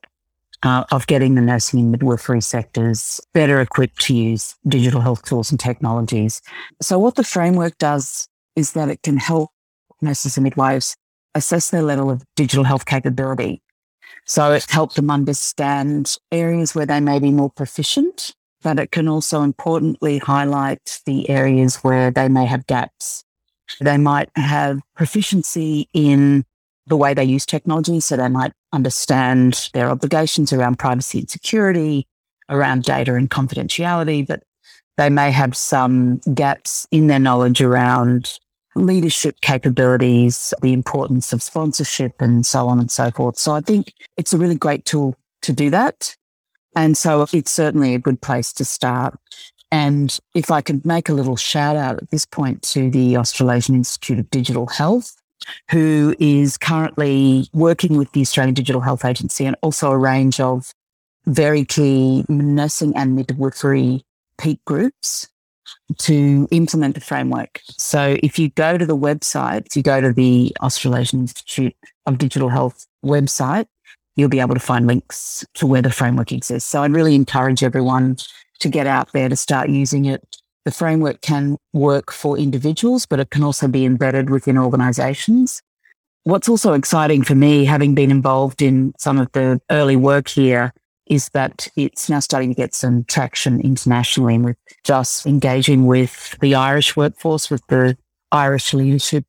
uh, 0.64 0.84
of 0.92 1.08
getting 1.08 1.36
the 1.36 1.42
nursing 1.42 1.80
and 1.80 1.92
midwifery 1.92 2.42
sectors 2.42 3.22
better 3.34 3.62
equipped 3.62 4.02
to 4.02 4.16
use 4.16 4.56
digital 4.68 5.02
health 5.02 5.24
tools 5.24 5.52
and 5.52 5.60
technologies. 5.60 6.42
So 6.82 6.98
what 6.98 7.16
the 7.16 7.24
framework 7.24 7.78
does 7.78 8.28
is 8.56 8.72
that 8.74 8.90
it 8.90 9.04
can 9.04 9.18
help 9.18 9.52
nurses 10.02 10.38
and 10.38 10.44
midwives 10.44 10.96
assess 11.36 11.70
their 11.70 11.84
level 11.84 12.10
of 12.10 12.24
digital 12.36 12.64
health 12.64 12.86
capability. 12.86 13.62
So 14.26 14.52
it 14.52 14.66
helped 14.70 14.96
them 14.96 15.12
understand 15.12 16.18
areas 16.32 16.74
where 16.74 16.86
they 16.86 17.00
may 17.00 17.20
be 17.20 17.32
more 17.32 17.52
proficient 17.52 18.34
but 18.68 18.80
it 18.80 18.92
can 18.92 19.08
also 19.08 19.44
importantly 19.44 20.18
highlight 20.18 21.00
the 21.06 21.30
areas 21.30 21.78
where 21.86 22.12
they 22.12 22.28
may 22.28 22.46
have 22.46 22.68
gaps. 22.68 23.24
They 23.80 23.96
might 23.96 24.30
have 24.36 24.82
proficiency 24.94 25.88
in 25.94 26.44
the 26.86 26.98
way 26.98 27.14
they 27.14 27.24
use 27.24 27.46
technology. 27.46 28.02
So 28.02 28.18
they 28.18 28.28
might 28.28 28.52
understand 28.74 29.70
their 29.74 29.88
obligations 29.90 30.52
around 30.52 30.80
privacy 30.80 31.20
and 31.20 31.30
security, 31.30 32.08
around 32.50 32.84
data 32.84 33.16
and 33.16 33.30
confidentiality, 33.30 34.28
but 34.28 34.44
they 34.98 35.10
may 35.10 35.32
have 35.32 35.56
some 35.56 36.18
gaps 36.34 36.86
in 36.92 37.08
their 37.08 37.20
knowledge 37.20 37.62
around 37.62 38.38
leadership 38.76 39.40
capabilities, 39.40 40.54
the 40.62 40.74
importance 40.74 41.32
of 41.32 41.42
sponsorship 41.42 42.22
and 42.22 42.46
so 42.46 42.68
on 42.68 42.82
and 42.82 42.92
so 42.92 43.12
forth. 43.12 43.38
So 43.38 43.54
I 43.54 43.62
think 43.62 43.94
it's 44.18 44.34
a 44.34 44.38
really 44.38 44.56
great 44.56 44.84
tool 44.84 45.16
to 45.44 45.54
do 45.54 45.70
that. 45.70 46.18
And 46.78 46.96
so 46.96 47.26
it's 47.34 47.50
certainly 47.50 47.96
a 47.96 48.00
good 48.00 48.22
place 48.22 48.54
to 48.54 48.64
start. 48.64 49.18
And 49.72 50.16
if 50.36 50.52
I 50.52 50.62
could 50.62 50.86
make 50.86 51.10
a 51.10 51.14
little 51.14 51.36
shout 51.36 51.76
out 51.76 51.98
at 51.98 52.12
this 52.12 52.24
point 52.24 52.62
to 52.74 52.92
the 52.92 53.18
Australasian 53.18 53.74
Institute 53.74 54.20
of 54.20 54.30
Digital 54.30 54.68
Health, 54.68 55.16
who 55.72 56.16
is 56.20 56.56
currently 56.56 57.50
working 57.52 57.98
with 57.98 58.12
the 58.12 58.22
Australian 58.22 58.54
Digital 58.54 58.82
Health 58.82 59.04
Agency 59.06 59.44
and 59.48 59.56
also 59.64 59.92
a 59.92 59.98
range 59.98 60.40
of 60.40 60.72
very 61.26 61.66
key 61.66 62.24
nursing 62.30 62.96
and 62.96 63.16
midwifery 63.16 64.06
peak 64.38 64.60
groups 64.66 65.28
to 65.98 66.48
implement 66.52 66.94
the 66.94 67.02
framework. 67.02 67.60
So 67.72 68.18
if 68.22 68.38
you 68.38 68.50
go 68.50 68.78
to 68.78 68.86
the 68.86 68.96
website, 68.96 69.66
if 69.66 69.76
you 69.76 69.82
go 69.82 70.00
to 70.00 70.14
the 70.14 70.56
Australasian 70.62 71.22
Institute 71.22 71.76
of 72.06 72.20
Digital 72.20 72.50
Health 72.50 72.86
website, 73.04 73.66
you'll 74.18 74.28
be 74.28 74.42
able 74.42 74.56
to 74.56 74.60
find 74.60 74.88
links 74.88 75.46
to 75.54 75.66
where 75.66 75.82
the 75.82 75.92
framework 75.92 76.34
exists. 76.34 76.70
So 76.70 76.84
I'd 76.84 76.92
really 76.92 77.16
encourage 77.16 77.64
everyone 77.64 78.18
to 78.60 78.68
get 78.68 78.88
out 78.88 79.14
there 79.14 79.30
to 79.30 79.36
start 79.36 79.70
using 79.70 80.06
it. 80.06 80.22
The 80.66 80.72
framework 80.72 81.22
can 81.22 81.56
work 81.72 82.12
for 82.12 82.38
individuals, 82.38 83.06
but 83.06 83.22
it 83.22 83.30
can 83.30 83.44
also 83.44 83.70
be 83.70 83.86
embedded 83.86 84.30
within 84.30 84.58
organizations. 84.58 85.62
What's 86.24 86.50
also 86.50 86.74
exciting 86.74 87.24
for 87.24 87.36
me, 87.36 87.64
having 87.64 87.96
been 87.96 88.12
involved 88.12 88.62
in 88.62 88.94
some 89.00 89.18
of 89.18 89.32
the 89.32 89.62
early 89.72 89.96
work 89.96 90.28
here, 90.28 90.74
is 91.06 91.30
that 91.30 91.70
it's 91.78 92.10
now 92.10 92.20
starting 92.20 92.50
to 92.50 92.56
get 92.56 92.76
some 92.76 93.06
traction 93.06 93.62
internationally 93.62 94.36
and 94.36 94.44
with 94.44 94.58
just 94.84 95.26
engaging 95.26 95.86
with 95.86 96.38
the 96.42 96.54
Irish 96.54 96.98
workforce, 96.98 97.50
with 97.50 97.66
the 97.70 97.98
Irish 98.34 98.74
leadership 98.74 99.26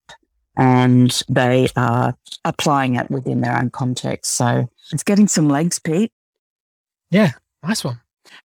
and 0.59 1.23
they 1.29 1.69
are 1.77 2.15
applying 2.45 2.97
it 2.97 3.11
within 3.11 3.41
their 3.41 3.57
own 3.57 3.71
context. 3.71 4.35
So 4.35 4.69
it's 4.93 5.05
getting 5.05 5.29
some 5.29 5.49
legs, 5.49 5.79
Pete. 5.79 6.13
Yeah, 7.11 7.33
nice 7.63 7.85
one. 7.85 8.01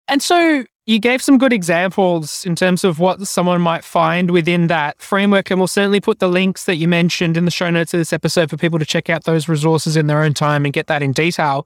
And 0.08 0.22
so 0.22 0.64
you 0.86 1.00
gave 1.00 1.22
some 1.22 1.38
good 1.38 1.52
examples 1.52 2.46
in 2.46 2.56
terms 2.56 2.84
of 2.84 3.00
what 3.00 3.26
someone 3.28 3.62
might 3.62 3.84
find 3.84 4.32
within 4.32 4.68
that 4.68 5.02
framework. 5.02 5.50
And 5.50 5.60
we'll 5.60 5.68
certainly 5.68 6.00
put 6.00 6.20
the 6.20 6.30
links 6.30 6.66
that 6.66 6.76
you 6.76 6.88
mentioned 6.88 7.36
in 7.36 7.46
the 7.46 7.52
show 7.52 7.70
notes 7.70 7.94
of 7.94 8.00
this 8.00 8.14
episode 8.14 8.50
for 8.50 8.58
people 8.58 8.80
to 8.80 8.86
check 8.86 9.10
out 9.10 9.24
those 9.24 9.50
resources 9.50 9.98
in 9.98 10.08
their 10.08 10.22
own 10.22 10.34
time 10.34 10.66
and 10.66 10.74
get 10.74 10.88
that 10.88 11.02
in 11.02 11.14
detail. 11.14 11.66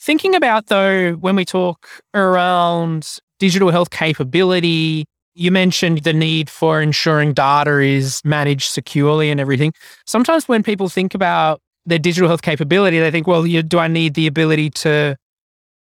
Thinking 0.00 0.34
about, 0.34 0.66
though, 0.66 1.12
when 1.12 1.36
we 1.36 1.44
talk 1.44 1.86
around 2.14 3.18
digital 3.38 3.70
health 3.70 3.90
capability, 3.90 5.06
you 5.34 5.50
mentioned 5.50 5.98
the 5.98 6.12
need 6.12 6.48
for 6.48 6.80
ensuring 6.80 7.32
data 7.32 7.80
is 7.80 8.20
managed 8.24 8.70
securely 8.70 9.30
and 9.30 9.40
everything. 9.40 9.72
Sometimes 10.06 10.48
when 10.48 10.62
people 10.62 10.88
think 10.88 11.14
about 11.14 11.60
their 11.86 11.98
digital 11.98 12.28
health 12.28 12.42
capability, 12.42 12.98
they 12.98 13.10
think, 13.10 13.26
well, 13.26 13.46
you, 13.46 13.62
do 13.62 13.78
I 13.78 13.88
need 13.88 14.14
the 14.14 14.26
ability 14.26 14.70
to 14.70 15.16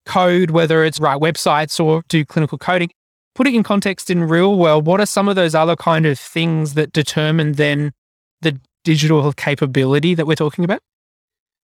code, 0.06 0.50
whether 0.50 0.84
it's 0.84 1.00
write 1.00 1.20
websites 1.20 1.82
or 1.82 2.02
do 2.08 2.24
clinical 2.24 2.58
coding? 2.58 2.90
Put 3.34 3.46
it 3.46 3.54
in 3.54 3.62
context 3.62 4.10
in 4.10 4.24
real 4.24 4.56
world. 4.56 4.86
What 4.86 5.00
are 5.00 5.06
some 5.06 5.28
of 5.28 5.36
those 5.36 5.54
other 5.54 5.76
kind 5.76 6.06
of 6.06 6.18
things 6.18 6.74
that 6.74 6.92
determine 6.92 7.52
then 7.52 7.92
the 8.40 8.58
digital 8.84 9.22
health 9.22 9.36
capability 9.36 10.14
that 10.14 10.26
we're 10.26 10.34
talking 10.34 10.64
about? 10.64 10.80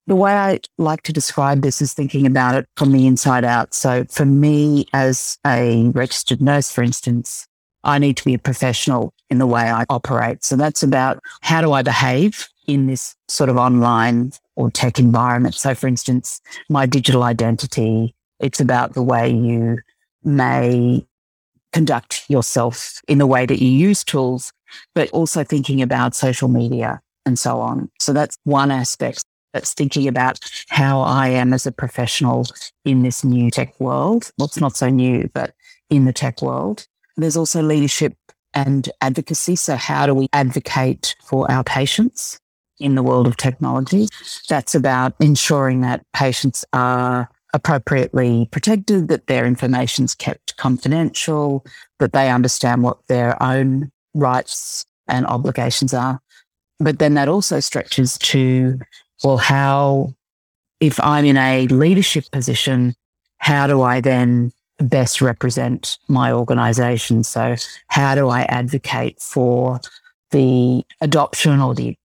The 0.07 0.15
way 0.15 0.33
I 0.33 0.59
like 0.77 1.01
to 1.03 1.13
describe 1.13 1.61
this 1.61 1.81
is 1.81 1.93
thinking 1.93 2.27
about 2.27 2.55
it 2.55 2.67
from 2.77 2.91
the 2.91 3.07
inside 3.07 3.43
out. 3.43 3.73
So 3.73 4.05
for 4.05 4.25
me, 4.25 4.85
as 4.93 5.39
a 5.45 5.89
registered 5.89 6.41
nurse, 6.41 6.69
for 6.69 6.83
instance, 6.83 7.47
I 7.85 7.99
need 7.99 8.17
to 8.17 8.25
be 8.25 8.33
a 8.33 8.39
professional 8.39 9.13
in 9.29 9.37
the 9.37 9.47
way 9.47 9.61
I 9.61 9.85
operate. 9.89 10.43
So 10.43 10.55
that's 10.55 10.83
about 10.83 11.19
how 11.41 11.61
do 11.61 11.71
I 11.71 11.81
behave 11.81 12.47
in 12.67 12.87
this 12.87 13.15
sort 13.27 13.49
of 13.49 13.57
online 13.57 14.31
or 14.55 14.71
tech 14.71 14.99
environment. 14.99 15.55
So 15.55 15.75
for 15.75 15.87
instance, 15.87 16.41
my 16.69 16.85
digital 16.85 17.23
identity, 17.23 18.15
it's 18.39 18.59
about 18.59 18.93
the 18.93 19.03
way 19.03 19.29
you 19.29 19.77
may 20.23 21.05
conduct 21.73 22.23
yourself 22.29 23.01
in 23.07 23.17
the 23.19 23.27
way 23.27 23.45
that 23.45 23.61
you 23.61 23.69
use 23.69 24.03
tools, 24.03 24.51
but 24.93 25.09
also 25.11 25.43
thinking 25.43 25.81
about 25.81 26.15
social 26.15 26.47
media 26.47 27.01
and 27.25 27.37
so 27.37 27.59
on. 27.59 27.89
So 27.99 28.13
that's 28.13 28.37
one 28.43 28.71
aspect 28.71 29.23
that's 29.53 29.73
thinking 29.73 30.07
about 30.07 30.39
how 30.69 31.01
I 31.01 31.29
am 31.29 31.53
as 31.53 31.65
a 31.65 31.71
professional 31.71 32.45
in 32.83 33.03
this 33.03 33.23
new 33.23 33.51
tech 33.51 33.79
world. 33.79 34.31
Well, 34.37 34.47
it's 34.47 34.59
not 34.59 34.75
so 34.75 34.89
new, 34.89 35.29
but 35.33 35.53
in 35.89 36.05
the 36.05 36.13
tech 36.13 36.41
world. 36.41 36.87
There's 37.17 37.37
also 37.37 37.61
leadership 37.61 38.15
and 38.53 38.89
advocacy. 39.01 39.55
So 39.55 39.75
how 39.75 40.05
do 40.05 40.13
we 40.13 40.27
advocate 40.33 41.15
for 41.23 41.49
our 41.51 41.63
patients 41.63 42.39
in 42.79 42.95
the 42.95 43.03
world 43.03 43.27
of 43.27 43.37
technology? 43.37 44.07
That's 44.49 44.75
about 44.75 45.13
ensuring 45.19 45.81
that 45.81 46.03
patients 46.13 46.65
are 46.73 47.29
appropriately 47.53 48.49
protected, 48.51 49.07
that 49.07 49.27
their 49.27 49.45
information's 49.45 50.13
kept 50.13 50.57
confidential, 50.57 51.65
that 51.99 52.11
they 52.11 52.29
understand 52.29 52.83
what 52.83 53.05
their 53.07 53.41
own 53.41 53.91
rights 54.13 54.85
and 55.07 55.25
obligations 55.27 55.93
are. 55.93 56.19
But 56.79 56.99
then 56.99 57.13
that 57.13 57.29
also 57.29 57.61
stretches 57.61 58.17
to, 58.17 58.79
well, 59.23 59.37
how, 59.37 60.13
if 60.81 60.99
I'm 60.99 61.23
in 61.23 61.37
a 61.37 61.67
leadership 61.67 62.29
position, 62.31 62.95
how 63.37 63.67
do 63.67 63.81
I 63.81 64.01
then 64.01 64.51
best 64.79 65.21
represent 65.21 65.97
my 66.07 66.31
organization? 66.31 67.23
So 67.23 67.55
how 67.87 68.15
do 68.15 68.29
I 68.29 68.43
advocate 68.43 69.21
for 69.21 69.79
the 70.31 70.83
adoption 71.01 71.61
or 71.61 71.73
the 71.73 71.95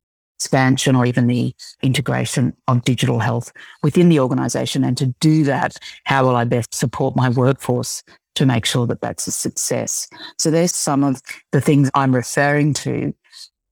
expansion 0.41 0.97
or 0.97 1.05
even 1.05 1.27
the 1.27 1.55
integration 1.83 2.57
of 2.67 2.83
digital 2.83 3.19
health 3.19 3.53
within 3.83 4.09
the 4.09 4.19
organization. 4.19 4.83
And 4.83 4.97
to 4.97 5.07
do 5.21 5.45
that, 5.45 5.77
how 6.05 6.25
will 6.25 6.35
I 6.35 6.45
best 6.45 6.73
support 6.73 7.15
my 7.15 7.29
workforce 7.29 8.03
to 8.37 8.47
make 8.47 8.65
sure 8.65 8.87
that 8.87 9.03
that's 9.03 9.27
a 9.27 9.33
success? 9.33 10.09
So 10.39 10.51
there's 10.51 10.75
some 10.75 11.05
of 11.05 11.21
the 11.53 11.61
things 11.61 11.91
I'm 11.95 12.15
referring 12.15 12.73
to 12.75 13.13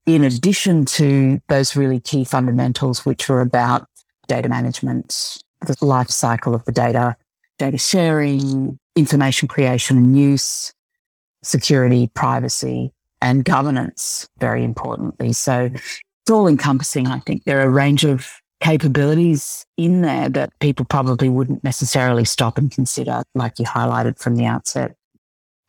in 0.04 0.24
addition 0.24 0.84
to 0.84 1.40
those 1.48 1.74
really 1.74 2.00
key 2.00 2.24
fundamentals, 2.24 3.06
which 3.06 3.30
are 3.30 3.40
about 3.40 3.86
data 4.26 4.48
management, 4.50 5.38
the 5.66 5.76
life 5.80 6.10
cycle 6.10 6.54
of 6.54 6.64
the 6.66 6.72
data, 6.72 7.16
data 7.58 7.78
sharing, 7.78 8.78
information 8.96 9.48
creation 9.48 9.96
and 9.96 10.18
use, 10.18 10.72
security, 11.42 12.10
privacy, 12.14 12.92
and 13.20 13.44
governance, 13.44 14.28
very 14.38 14.64
importantly. 14.64 15.32
So 15.32 15.70
it's 15.74 16.30
all 16.30 16.46
encompassing. 16.46 17.06
I 17.06 17.20
think 17.20 17.44
there 17.44 17.60
are 17.60 17.66
a 17.66 17.70
range 17.70 18.04
of 18.04 18.30
capabilities 18.60 19.64
in 19.76 20.02
there 20.02 20.28
that 20.28 20.52
people 20.60 20.84
probably 20.84 21.28
wouldn't 21.28 21.62
necessarily 21.62 22.24
stop 22.24 22.58
and 22.58 22.70
consider, 22.70 23.22
like 23.34 23.58
you 23.58 23.64
highlighted 23.64 24.18
from 24.18 24.36
the 24.36 24.46
outset. 24.46 24.94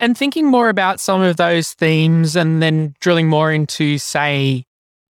And 0.00 0.16
thinking 0.16 0.46
more 0.46 0.68
about 0.68 0.98
some 0.98 1.20
of 1.20 1.36
those 1.36 1.74
themes 1.74 2.34
and 2.34 2.62
then 2.62 2.94
drilling 3.00 3.28
more 3.28 3.52
into, 3.52 3.98
say, 3.98 4.64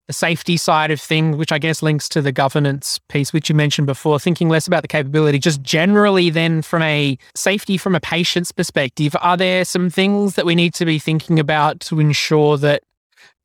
the 0.10 0.14
safety 0.14 0.58
side 0.58 0.90
of 0.90 1.00
things, 1.00 1.36
which 1.36 1.52
I 1.52 1.60
guess 1.60 1.84
links 1.84 2.10
to 2.10 2.22
the 2.22 2.32
governance 2.32 3.00
piece, 3.10 3.32
which 3.32 3.48
you 3.48 3.54
mentioned 3.54 3.86
before, 3.86 4.20
thinking 4.20 4.50
less 4.50 4.66
about 4.66 4.82
the 4.82 4.88
capability, 4.88 5.38
just 5.38 5.62
generally 5.62 6.32
then 6.32 6.64
from 6.64 6.82
a 6.82 7.16
safety 7.36 7.78
from 7.78 7.94
a 7.94 8.00
patient's 8.00 8.52
perspective, 8.52 9.16
are 9.22 9.38
there 9.38 9.64
some 9.64 9.88
things 9.92 10.34
that 10.34 10.48
we 10.48 10.56
need 10.56 10.74
to 10.74 10.86
be 10.86 10.98
thinking 10.98 11.40
about 11.40 11.80
to 11.82 12.00
ensure 12.00 12.58
that 12.58 12.82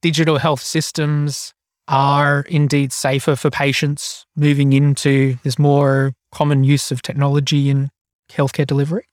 digital 0.01 0.39
health 0.39 0.63
systems 0.63 1.53
are 1.87 2.47
indeed 2.49 2.95
safer 2.95 3.37
for 3.37 3.51
patients 3.51 4.25
moving 4.35 4.73
into 4.73 5.37
this 5.43 5.59
more 5.59 6.15
common 6.33 6.65
use 6.65 6.91
of 6.91 7.03
technology 7.03 7.69
in 7.69 7.91
healthcare 8.33 8.67
delivery? 8.67 9.05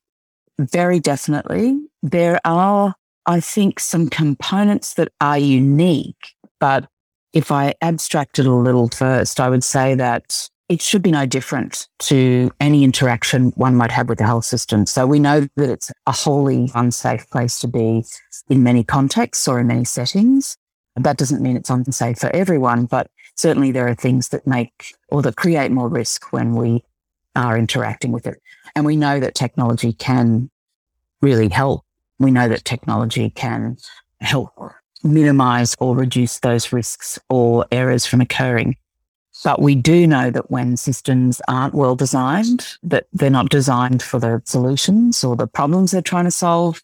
Very 0.58 1.02
definitely. 1.02 1.82
There 2.02 2.40
are, 2.46 2.96
I 3.26 3.42
think, 3.42 3.82
some 3.82 4.10
components 4.10 4.94
that 4.94 5.10
are 5.20 5.38
unique. 5.38 6.34
But 6.62 6.88
if 7.34 7.52
I 7.52 7.74
abstract 7.82 8.40
it 8.40 8.46
a 8.46 8.54
little 8.54 8.90
first, 8.90 9.40
I 9.40 9.50
would 9.50 9.64
say 9.64 9.96
that 9.96 10.50
it 10.70 10.82
should 10.82 11.02
be 11.02 11.12
no 11.12 11.26
different 11.26 11.88
to 12.00 12.50
any 12.60 12.84
interaction 12.84 13.52
one 13.56 13.76
might 13.76 13.92
have 13.92 14.08
with 14.08 14.20
the 14.20 14.26
health 14.26 14.46
system. 14.46 14.86
So 14.86 15.06
we 15.06 15.20
know 15.20 15.42
that 15.58 15.70
it's 15.70 15.92
a 16.08 16.12
wholly 16.12 16.72
unsafe 16.74 17.30
place 17.30 17.60
to 17.60 17.68
be 17.68 18.06
in 18.50 18.64
many 18.64 18.84
contexts 18.84 19.48
or 19.48 19.60
in 19.60 19.68
many 19.68 19.84
settings. 19.84 20.56
That 20.96 21.18
doesn't 21.18 21.42
mean 21.42 21.58
it's 21.58 21.70
unsafe 21.70 22.20
for 22.20 22.34
everyone, 22.34 22.86
but 22.86 23.10
certainly 23.36 23.72
there 23.72 23.88
are 23.88 23.96
things 23.96 24.30
that 24.30 24.48
make 24.48 24.94
or 25.10 25.22
that 25.24 25.36
create 25.36 25.72
more 25.72 25.90
risk 25.90 26.32
when 26.32 26.56
we 26.56 26.84
are 27.36 27.58
interacting 27.58 28.12
with 28.12 28.28
it. 28.28 28.42
And 28.76 28.86
we 28.86 28.96
know 28.96 29.20
that 29.20 29.36
technology 29.36 29.94
can 29.94 30.50
really 31.22 31.50
help. 31.50 31.84
We 32.20 32.32
know 32.32 32.48
that 32.48 32.66
technology 32.66 33.30
can 33.30 33.78
help 34.22 34.54
minimize 35.04 35.76
or 35.80 35.96
reduce 35.96 36.40
those 36.40 36.72
risks 36.72 37.20
or 37.30 37.66
errors 37.72 38.06
from 38.06 38.22
occurring. 38.22 38.76
But 39.44 39.62
we 39.62 39.76
do 39.76 40.06
know 40.06 40.30
that 40.30 40.52
when 40.52 40.78
systems 40.78 41.42
aren't 41.48 41.74
well 41.74 41.96
designed, 41.96 42.68
that 42.84 43.08
they're 43.14 43.30
not 43.30 43.50
designed 43.50 44.04
for 44.04 44.20
the 44.20 44.42
solutions 44.46 45.24
or 45.24 45.36
the 45.36 45.48
problems 45.48 45.92
they're 45.92 46.02
trying 46.02 46.26
to 46.26 46.32
solve, 46.32 46.82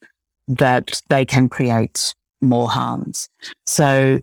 that 0.48 1.02
they 1.10 1.26
can 1.26 1.50
create 1.50 2.16
more 2.42 2.70
harms. 2.70 3.30
So 3.66 4.20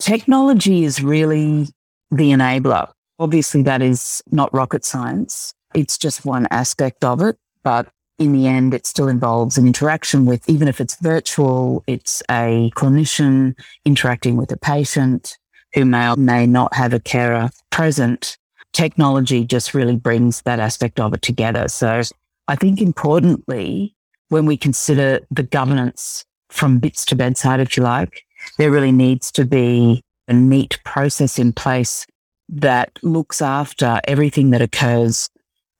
technology 0.00 0.84
is 0.84 1.02
really 1.02 1.68
the 2.10 2.30
enabler. 2.30 2.90
Obviously, 3.18 3.62
that 3.62 3.82
is 3.82 4.22
not 4.30 4.52
rocket 4.52 4.84
science. 4.84 5.54
It's 5.74 5.96
just 5.96 6.24
one 6.24 6.46
aspect 6.50 7.04
of 7.04 7.20
it. 7.22 7.36
But 7.62 7.88
in 8.18 8.32
the 8.32 8.46
end, 8.46 8.74
it 8.74 8.86
still 8.86 9.08
involves 9.08 9.58
an 9.58 9.66
interaction 9.66 10.26
with, 10.26 10.48
even 10.48 10.68
if 10.68 10.80
it's 10.80 10.96
virtual, 10.96 11.82
it's 11.86 12.22
a 12.30 12.70
clinician 12.74 13.56
interacting 13.84 14.36
with 14.36 14.52
a 14.52 14.56
patient 14.56 15.38
who 15.74 15.84
may 15.84 16.10
or 16.10 16.16
may 16.16 16.46
not 16.46 16.74
have 16.74 16.92
a 16.92 17.00
carer 17.00 17.50
present. 17.70 18.36
Technology 18.72 19.44
just 19.44 19.74
really 19.74 19.96
brings 19.96 20.42
that 20.42 20.60
aspect 20.60 21.00
of 21.00 21.14
it 21.14 21.22
together. 21.22 21.68
So 21.68 22.02
I 22.48 22.56
think 22.56 22.80
importantly, 22.80 23.94
when 24.28 24.46
we 24.46 24.56
consider 24.56 25.20
the 25.30 25.42
governance 25.42 26.24
from 26.52 26.78
bits 26.78 27.04
to 27.06 27.16
bedside, 27.16 27.60
if 27.60 27.76
you 27.76 27.82
like. 27.82 28.24
There 28.58 28.70
really 28.70 28.92
needs 28.92 29.32
to 29.32 29.44
be 29.44 30.02
a 30.28 30.32
neat 30.32 30.78
process 30.84 31.38
in 31.38 31.52
place 31.52 32.06
that 32.48 32.98
looks 33.02 33.40
after 33.40 34.00
everything 34.04 34.50
that 34.50 34.62
occurs 34.62 35.30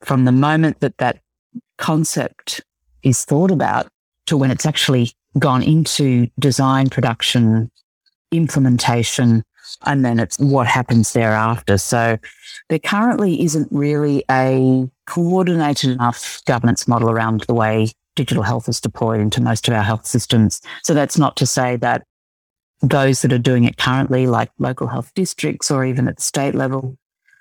from 0.02 0.24
the 0.24 0.32
moment 0.32 0.80
that 0.80 0.98
that 0.98 1.20
concept 1.78 2.60
is 3.02 3.24
thought 3.24 3.50
about 3.50 3.88
to 4.26 4.36
when 4.36 4.50
it's 4.50 4.66
actually 4.66 5.12
gone 5.38 5.62
into 5.62 6.28
design, 6.38 6.88
production, 6.88 7.70
implementation, 8.30 9.42
and 9.86 10.04
then 10.04 10.18
it's 10.18 10.38
what 10.38 10.66
happens 10.66 11.12
thereafter. 11.12 11.78
So 11.78 12.18
there 12.68 12.78
currently 12.78 13.42
isn't 13.42 13.68
really 13.70 14.24
a 14.30 14.88
coordinated 15.06 15.90
enough 15.90 16.42
governance 16.46 16.86
model 16.86 17.10
around 17.10 17.42
the 17.42 17.54
way 17.54 17.88
digital 18.14 18.42
health 18.42 18.68
is 18.68 18.80
deployed 18.80 19.20
into 19.20 19.40
most 19.40 19.68
of 19.68 19.74
our 19.74 19.82
health 19.82 20.06
systems. 20.06 20.60
So 20.82 20.94
that's 20.94 21.18
not 21.18 21.36
to 21.38 21.46
say 21.46 21.76
that 21.76 22.04
those 22.82 23.22
that 23.22 23.32
are 23.32 23.38
doing 23.38 23.64
it 23.64 23.76
currently, 23.76 24.26
like 24.26 24.50
local 24.58 24.88
health 24.88 25.12
districts 25.14 25.70
or 25.70 25.84
even 25.84 26.08
at 26.08 26.16
the 26.16 26.22
state 26.22 26.54
level, 26.54 26.98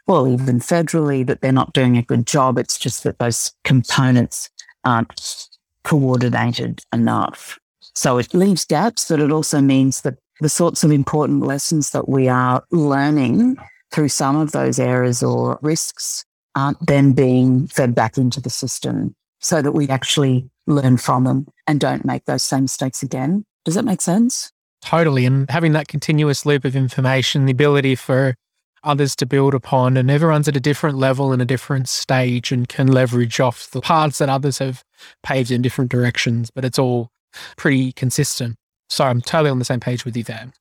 well, 0.07 0.27
even 0.27 0.59
federally, 0.59 1.25
that 1.25 1.41
they're 1.41 1.51
not 1.51 1.73
doing 1.73 1.97
a 1.97 2.01
good 2.01 2.25
job. 2.27 2.57
It's 2.57 2.77
just 2.77 3.03
that 3.03 3.19
those 3.19 3.53
components 3.63 4.49
aren't 4.83 5.47
coordinated 5.83 6.83
enough. 6.93 7.59
So 7.95 8.17
it 8.17 8.33
leaves 8.33 8.65
gaps, 8.65 9.09
but 9.09 9.19
it 9.19 9.31
also 9.31 9.61
means 9.61 10.01
that 10.01 10.17
the 10.39 10.49
sorts 10.49 10.83
of 10.83 10.91
important 10.91 11.43
lessons 11.43 11.91
that 11.91 12.09
we 12.09 12.27
are 12.27 12.63
learning 12.71 13.57
through 13.91 14.09
some 14.09 14.35
of 14.35 14.51
those 14.51 14.79
errors 14.79 15.21
or 15.21 15.59
risks 15.61 16.25
aren't 16.55 16.85
then 16.85 17.13
being 17.13 17.67
fed 17.67 17.93
back 17.93 18.17
into 18.17 18.41
the 18.41 18.49
system 18.49 19.15
so 19.39 19.61
that 19.61 19.73
we 19.73 19.87
actually 19.89 20.49
learn 20.67 20.97
from 20.97 21.23
them 21.25 21.47
and 21.67 21.79
don't 21.79 22.05
make 22.05 22.25
those 22.25 22.43
same 22.43 22.63
mistakes 22.63 23.03
again. 23.03 23.45
Does 23.65 23.75
that 23.75 23.85
make 23.85 24.01
sense? 24.01 24.51
Totally. 24.81 25.25
And 25.25 25.49
having 25.49 25.73
that 25.73 25.87
continuous 25.87 26.45
loop 26.45 26.65
of 26.65 26.75
information, 26.75 27.45
the 27.45 27.51
ability 27.51 27.95
for 27.95 28.35
others 28.83 29.15
to 29.17 29.25
build 29.25 29.53
upon, 29.53 29.97
and 29.97 30.09
everyone's 30.09 30.47
at 30.47 30.57
a 30.57 30.61
different 30.61 30.97
level 30.97 31.31
and 31.31 31.41
a 31.41 31.45
different 31.45 31.87
stage 31.87 32.51
and 32.51 32.67
can 32.67 32.87
leverage 32.87 33.39
off 33.39 33.69
the 33.71 33.81
paths 33.81 34.17
that 34.17 34.29
others 34.29 34.57
have 34.59 34.83
paved 35.23 35.51
in 35.51 35.61
different 35.61 35.91
directions, 35.91 36.49
but 36.51 36.65
it's 36.65 36.79
all 36.79 37.09
pretty 37.57 37.91
consistent. 37.91 38.55
So 38.89 39.05
I'm 39.05 39.21
totally 39.21 39.49
on 39.49 39.59
the 39.59 39.65
same 39.65 39.79
page 39.79 40.03
with 40.03 40.17
you 40.17 40.23
there. 40.23 40.51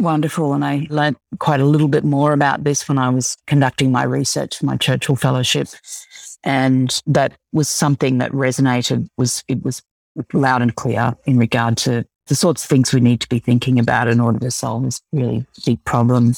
Wonderful. 0.00 0.52
And 0.52 0.64
I 0.64 0.86
learned 0.90 1.16
quite 1.38 1.60
a 1.60 1.64
little 1.64 1.88
bit 1.88 2.04
more 2.04 2.32
about 2.32 2.64
this 2.64 2.88
when 2.88 2.98
I 2.98 3.08
was 3.08 3.36
conducting 3.46 3.92
my 3.92 4.02
research 4.02 4.58
for 4.58 4.66
my 4.66 4.76
Churchill 4.76 5.14
Fellowship. 5.16 5.68
And 6.42 7.00
that 7.06 7.36
was 7.52 7.68
something 7.68 8.18
that 8.18 8.32
resonated 8.32 9.08
was 9.16 9.44
it 9.48 9.62
was 9.62 9.82
loud 10.32 10.62
and 10.62 10.74
clear 10.74 11.14
in 11.26 11.38
regard 11.38 11.76
to 11.76 12.04
the 12.26 12.34
sorts 12.34 12.64
of 12.64 12.68
things 12.68 12.92
we 12.92 13.00
need 13.00 13.20
to 13.20 13.28
be 13.28 13.38
thinking 13.38 13.78
about 13.78 14.08
in 14.08 14.18
order 14.18 14.38
to 14.40 14.50
solve 14.50 14.82
this 14.82 15.00
really 15.12 15.46
big 15.64 15.82
problem. 15.84 16.34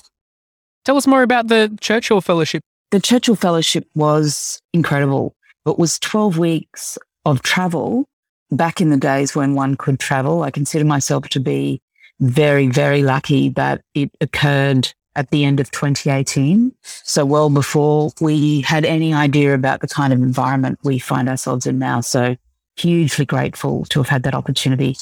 Tell 0.85 0.97
us 0.97 1.07
more 1.07 1.23
about 1.23 1.49
the 1.49 1.77
Churchill 1.81 2.21
Fellowship. 2.21 2.63
The 2.91 3.01
Churchill 3.01 3.37
Fellowship 3.37 3.87
was 3.95 4.61
incredible. 4.73 5.35
It 5.67 5.79
was 5.79 5.99
12 5.99 6.39
weeks 6.39 6.97
of 7.27 7.43
travel 7.43 8.07
back 8.51 8.81
in 8.81 8.91
the 8.91 8.97
days 8.97 9.35
when 9.35 9.55
one 9.55 9.77
could 9.77 10.01
travel. 10.01 10.43
I 10.43 10.51
consider 10.51 10.85
myself 10.85 11.29
to 11.31 11.41
be 11.41 11.83
very, 12.21 12.69
very 12.69 13.03
lucky 13.03 13.51
that 13.51 13.83
it 13.95 14.11
occurred 14.21 14.93
at 15.15 15.31
the 15.31 15.45
end 15.45 15.61
of 15.61 15.71
2018. 15.73 16.73
So 16.83 17.25
well 17.25 17.51
before 17.51 18.11
we 18.21 18.61
had 18.63 18.85
any 18.85 19.13
idea 19.13 19.55
about 19.55 19.81
the 19.81 19.89
kind 19.89 20.13
of 20.13 20.21
environment 20.21 20.79
we 20.85 20.99
find 20.99 21.29
ourselves 21.29 21.67
in 21.67 21.79
now. 21.79 22.01
So 22.01 22.37
hugely 22.77 23.27
grateful 23.27 23.85
to 23.87 23.99
have 23.99 24.09
had 24.09 24.23
that 24.23 24.35
opportunity. 24.35 24.97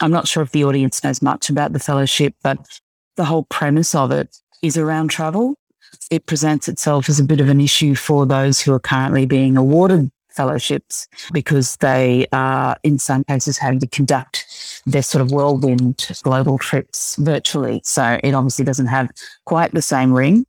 I'm 0.00 0.10
not 0.10 0.28
sure 0.28 0.42
if 0.42 0.52
the 0.52 0.64
audience 0.64 1.02
knows 1.02 1.22
much 1.22 1.48
about 1.48 1.72
the 1.72 1.78
fellowship, 1.78 2.34
but 2.42 2.58
the 3.16 3.24
whole 3.24 3.44
premise 3.44 3.94
of 3.94 4.10
it 4.10 4.36
is 4.64 4.78
around 4.78 5.08
travel. 5.08 5.54
It 6.10 6.26
presents 6.26 6.68
itself 6.68 7.08
as 7.08 7.20
a 7.20 7.24
bit 7.24 7.40
of 7.40 7.48
an 7.48 7.60
issue 7.60 7.94
for 7.94 8.26
those 8.26 8.60
who 8.60 8.72
are 8.72 8.80
currently 8.80 9.26
being 9.26 9.56
awarded 9.56 10.10
fellowships 10.30 11.06
because 11.32 11.76
they 11.76 12.26
are, 12.32 12.76
in 12.82 12.98
some 12.98 13.22
cases, 13.24 13.58
having 13.58 13.78
to 13.80 13.86
conduct 13.86 14.46
their 14.86 15.02
sort 15.02 15.22
of 15.22 15.30
whirlwind 15.30 16.08
global 16.22 16.58
trips 16.58 17.16
virtually. 17.16 17.80
So 17.84 18.18
it 18.24 18.34
obviously 18.34 18.64
doesn't 18.64 18.86
have 18.86 19.10
quite 19.44 19.72
the 19.72 19.82
same 19.82 20.12
ring. 20.12 20.44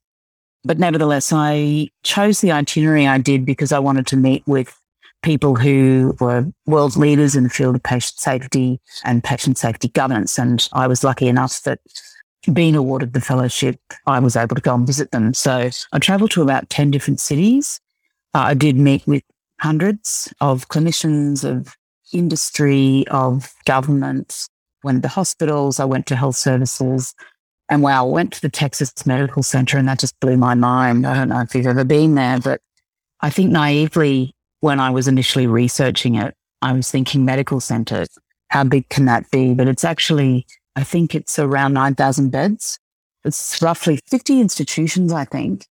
But 0.64 0.80
nevertheless, 0.80 1.32
I 1.32 1.90
chose 2.04 2.42
the 2.42 2.52
itinerary 2.52 3.06
I 3.06 3.20
did 3.20 3.46
because 3.46 3.72
I 3.72 3.80
wanted 3.80 4.08
to 4.08 4.18
meet 4.18 4.44
with 4.48 4.76
people 5.22 5.56
who 5.56 6.16
were 6.20 6.46
world 6.66 6.96
leaders 6.96 7.36
in 7.36 7.44
the 7.44 7.50
field 7.50 7.76
of 7.76 7.84
patient 7.84 8.18
safety 8.18 8.80
and 9.04 9.24
patient 9.24 9.58
safety 9.58 9.90
governance. 9.90 10.40
And 10.40 10.68
I 10.74 10.88
was 10.88 11.04
lucky 11.04 11.28
enough 11.28 11.62
that 11.64 11.80
being 12.54 12.76
awarded 12.76 13.14
the 13.14 13.22
fellowship, 13.22 13.80
I 14.06 14.20
was 14.20 14.36
able 14.36 14.56
to 14.56 14.62
go 14.62 14.76
and 14.76 14.86
visit 14.86 15.12
them. 15.12 15.34
So 15.34 15.70
I 15.92 16.00
traveled 16.00 16.32
to 16.32 16.42
about 16.42 16.70
10 16.70 16.92
different 16.92 17.20
cities. 17.20 17.80
Uh, 18.34 18.40
I 18.40 18.54
did 18.54 18.78
meet 18.78 19.06
with 19.08 19.24
hundreds 19.62 20.34
of 20.42 20.68
clinicians, 20.68 21.44
of 21.44 21.76
industry, 22.14 23.06
of 23.10 23.54
government. 23.66 24.48
Went 24.84 25.02
to 25.04 25.10
hospitals, 25.10 25.80
I 25.80 25.86
went 25.86 26.06
to 26.08 26.16
health 26.16 26.36
services. 26.36 27.14
And 27.70 27.82
wow, 27.82 28.06
I 28.06 28.10
went 28.10 28.34
to 28.34 28.42
the 28.42 28.50
Texas 28.50 28.94
Medical 29.06 29.42
Center 29.42 29.78
and 29.78 29.88
that 29.88 30.00
just 30.00 30.20
blew 30.20 30.38
my 30.38 30.54
mind. 30.54 31.08
I 31.08 31.16
don't 31.16 31.30
know 31.30 31.42
if 31.42 31.56
you've 31.56 31.66
ever 31.66 31.84
been 31.84 32.14
there, 32.16 32.40
but 32.40 32.62
I 33.22 33.30
think 33.32 33.52
naively, 33.52 34.36
when 34.60 34.80
I 34.80 34.92
was 34.92 35.08
initially 35.08 35.48
researching 35.48 36.16
it, 36.16 36.36
I 36.62 36.74
was 36.74 36.90
thinking 36.90 37.26
medical 37.26 37.60
center. 37.60 38.06
How 38.50 38.64
big 38.64 38.90
can 38.90 39.06
that 39.06 39.30
be? 39.32 39.54
But 39.54 39.68
it's 39.68 39.84
actually, 39.84 40.46
I 40.76 40.84
think 40.84 41.16
it's 41.16 41.40
around 41.40 41.74
9,000 41.74 42.30
beds. 42.30 42.80
It's 43.24 43.62
roughly 43.62 44.00
50 44.08 44.40
institutions, 44.40 45.12
I 45.12 45.26
think. 45.26 45.68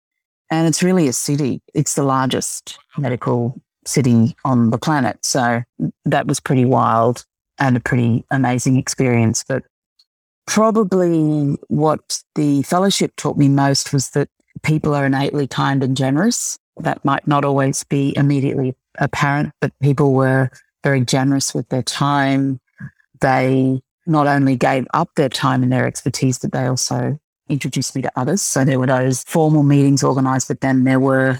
And 0.51 0.67
it's 0.67 0.83
really 0.83 1.07
a 1.07 1.13
city. 1.13 1.61
It's 1.73 1.95
the 1.95 2.03
largest 2.03 2.77
medical 2.97 3.59
city 3.85 4.35
on 4.45 4.71
the 4.71 4.77
planet. 4.77 5.25
So 5.25 5.63
that 6.05 6.27
was 6.27 6.39
pretty 6.39 6.65
wild 6.65 7.25
and 7.57 7.77
a 7.77 7.79
pretty 7.79 8.25
amazing 8.31 8.77
experience. 8.77 9.43
But 9.47 9.63
probably 10.47 11.57
what 11.67 12.21
the 12.35 12.63
fellowship 12.63 13.15
taught 13.15 13.37
me 13.37 13.47
most 13.47 13.93
was 13.93 14.11
that 14.11 14.29
people 14.63 14.95
are 14.95 15.05
innately 15.05 15.47
kind 15.47 15.83
and 15.83 15.95
generous. 15.95 16.57
That 16.77 17.03
might 17.05 17.27
not 17.27 17.45
always 17.45 17.83
be 17.83 18.13
immediately 18.15 18.75
apparent, 18.97 19.53
but 19.61 19.71
people 19.81 20.13
were 20.13 20.49
very 20.83 21.01
generous 21.05 21.53
with 21.53 21.69
their 21.69 21.83
time. 21.83 22.59
They 23.21 23.81
not 24.09 24.27
only 24.27 24.55
gave 24.55 24.87
up 24.93 25.09
their 25.15 25.29
time 25.29 25.63
and 25.63 25.71
their 25.71 25.87
expertise, 25.87 26.39
but 26.39 26.51
they 26.51 26.65
also 26.65 27.19
introduced 27.47 27.95
me 27.95 28.01
to 28.01 28.11
others. 28.15 28.41
So 28.41 28.65
there 28.65 28.79
were 28.79 28.87
those 28.87 29.23
formal 29.23 29.63
meetings 29.63 30.03
organized, 30.03 30.47
but 30.47 30.61
then 30.61 30.83
there 30.83 30.99
were 30.99 31.37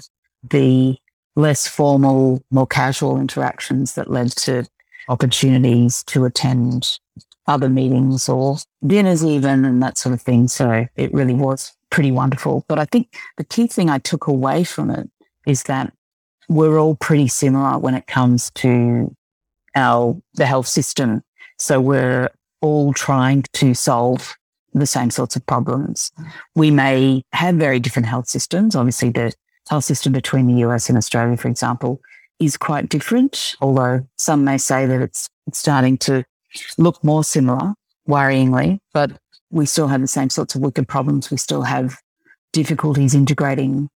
the 0.48 0.96
less 1.36 1.66
formal, 1.66 2.42
more 2.50 2.66
casual 2.66 3.18
interactions 3.18 3.94
that 3.94 4.10
led 4.10 4.30
to 4.32 4.66
opportunities 5.08 6.02
to 6.04 6.24
attend 6.24 6.98
other 7.46 7.68
meetings 7.68 8.28
or 8.28 8.56
dinners 8.86 9.24
even 9.24 9.64
and 9.64 9.82
that 9.82 9.98
sort 9.98 10.12
of 10.12 10.22
thing. 10.22 10.48
So 10.48 10.86
it 10.96 11.12
really 11.12 11.34
was 11.34 11.72
pretty 11.90 12.12
wonderful. 12.12 12.64
But 12.68 12.78
I 12.78 12.84
think 12.84 13.14
the 13.36 13.44
key 13.44 13.66
thing 13.66 13.90
I 13.90 13.98
took 13.98 14.26
away 14.26 14.64
from 14.64 14.90
it 14.90 15.10
is 15.46 15.64
that 15.64 15.92
we're 16.48 16.78
all 16.78 16.96
pretty 16.96 17.28
similar 17.28 17.78
when 17.78 17.94
it 17.94 18.06
comes 18.06 18.50
to 18.56 19.14
our 19.74 20.20
the 20.34 20.46
health 20.46 20.66
system. 20.66 21.22
So 21.58 21.80
we're 21.80 22.30
all 22.60 22.92
trying 22.92 23.44
to 23.54 23.74
solve 23.74 24.36
the 24.72 24.86
same 24.86 25.10
sorts 25.10 25.36
of 25.36 25.44
problems. 25.46 26.12
We 26.54 26.70
may 26.70 27.22
have 27.32 27.56
very 27.56 27.80
different 27.80 28.06
health 28.06 28.28
systems. 28.28 28.76
Obviously, 28.76 29.10
the 29.10 29.32
health 29.68 29.84
system 29.84 30.12
between 30.12 30.46
the 30.46 30.60
US 30.66 30.88
and 30.88 30.96
Australia, 30.96 31.36
for 31.36 31.48
example, 31.48 32.00
is 32.38 32.56
quite 32.56 32.88
different, 32.88 33.54
although 33.60 34.06
some 34.16 34.44
may 34.44 34.58
say 34.58 34.86
that 34.86 35.00
it's, 35.00 35.28
starting 35.52 35.98
to 35.98 36.24
look 36.78 37.02
more 37.02 37.24
similar, 37.24 37.74
worryingly, 38.08 38.78
but 38.92 39.10
we 39.50 39.66
still 39.66 39.88
have 39.88 40.00
the 40.00 40.06
same 40.06 40.30
sorts 40.30 40.54
of 40.54 40.60
wicked 40.60 40.86
problems. 40.86 41.28
We 41.28 41.38
still 41.38 41.62
have 41.62 41.98
difficulties 42.52 43.16
integrating 43.16 43.88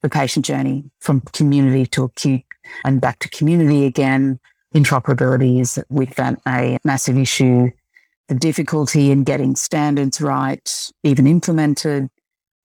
the 0.00 0.08
patient 0.08 0.46
journey 0.46 0.84
from 1.00 1.20
community 1.32 1.84
to 1.86 2.04
acute 2.04 2.44
and 2.84 2.98
back 2.98 3.18
to 3.18 3.28
community 3.28 3.84
again. 3.84 4.40
Interoperability 4.74 5.60
is 5.60 5.78
with 5.90 6.14
that 6.14 6.40
a 6.48 6.78
massive 6.82 7.18
issue. 7.18 7.70
The 8.32 8.38
difficulty 8.38 9.10
in 9.10 9.24
getting 9.24 9.56
standards 9.56 10.18
right, 10.18 10.90
even 11.02 11.26
implemented, 11.26 12.08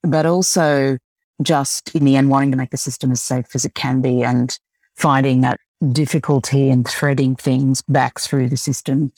but 0.02 0.26
also 0.26 0.98
just 1.44 1.94
in 1.94 2.06
the 2.06 2.16
end 2.16 2.30
wanting 2.30 2.52
to 2.52 2.58
make 2.58 2.70
the 2.70 2.78
system 2.78 3.12
as 3.12 3.22
safe 3.22 3.54
as 3.54 3.66
it 3.66 3.74
can 3.74 4.00
be 4.00 4.24
and 4.24 4.58
finding 4.96 5.42
that 5.42 5.60
difficulty 5.92 6.70
in 6.70 6.86
threading 6.86 7.36
things 7.36 7.82
back 7.82 8.18
through 8.18 8.48
the 8.48 8.56
system 8.56 9.12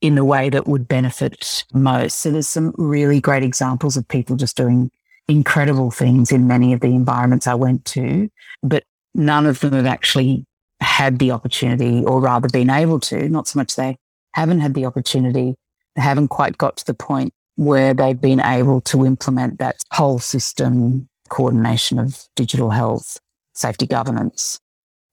in 0.00 0.14
the 0.14 0.24
way 0.24 0.48
that 0.50 0.68
would 0.68 0.86
benefit 0.86 1.64
most. 1.74 2.20
So 2.20 2.30
there's 2.30 2.46
some 2.46 2.76
really 2.78 3.20
great 3.20 3.42
examples 3.42 3.96
of 3.96 4.06
people 4.06 4.36
just 4.36 4.56
doing 4.56 4.92
incredible 5.26 5.90
things 5.90 6.30
in 6.30 6.46
many 6.46 6.72
of 6.72 6.78
the 6.78 6.94
environments 6.94 7.48
I 7.48 7.54
went 7.54 7.84
to, 7.86 8.30
but 8.62 8.84
none 9.16 9.46
of 9.46 9.58
them 9.58 9.72
have 9.72 9.86
actually 9.86 10.46
had 10.80 11.18
the 11.18 11.32
opportunity 11.32 12.04
or 12.04 12.20
rather 12.20 12.48
been 12.48 12.70
able 12.70 13.00
to, 13.00 13.28
not 13.28 13.48
so 13.48 13.58
much 13.58 13.74
they 13.74 13.96
haven't 14.34 14.60
had 14.60 14.74
the 14.74 14.86
opportunity, 14.86 15.56
haven't 15.98 16.28
quite 16.28 16.58
got 16.58 16.76
to 16.78 16.84
the 16.84 16.94
point 16.94 17.32
where 17.56 17.92
they've 17.92 18.20
been 18.20 18.40
able 18.40 18.80
to 18.82 19.04
implement 19.04 19.58
that 19.58 19.82
whole 19.92 20.18
system 20.18 21.08
coordination 21.28 21.98
of 21.98 22.24
digital 22.36 22.70
health, 22.70 23.18
safety 23.54 23.86
governance. 23.86 24.58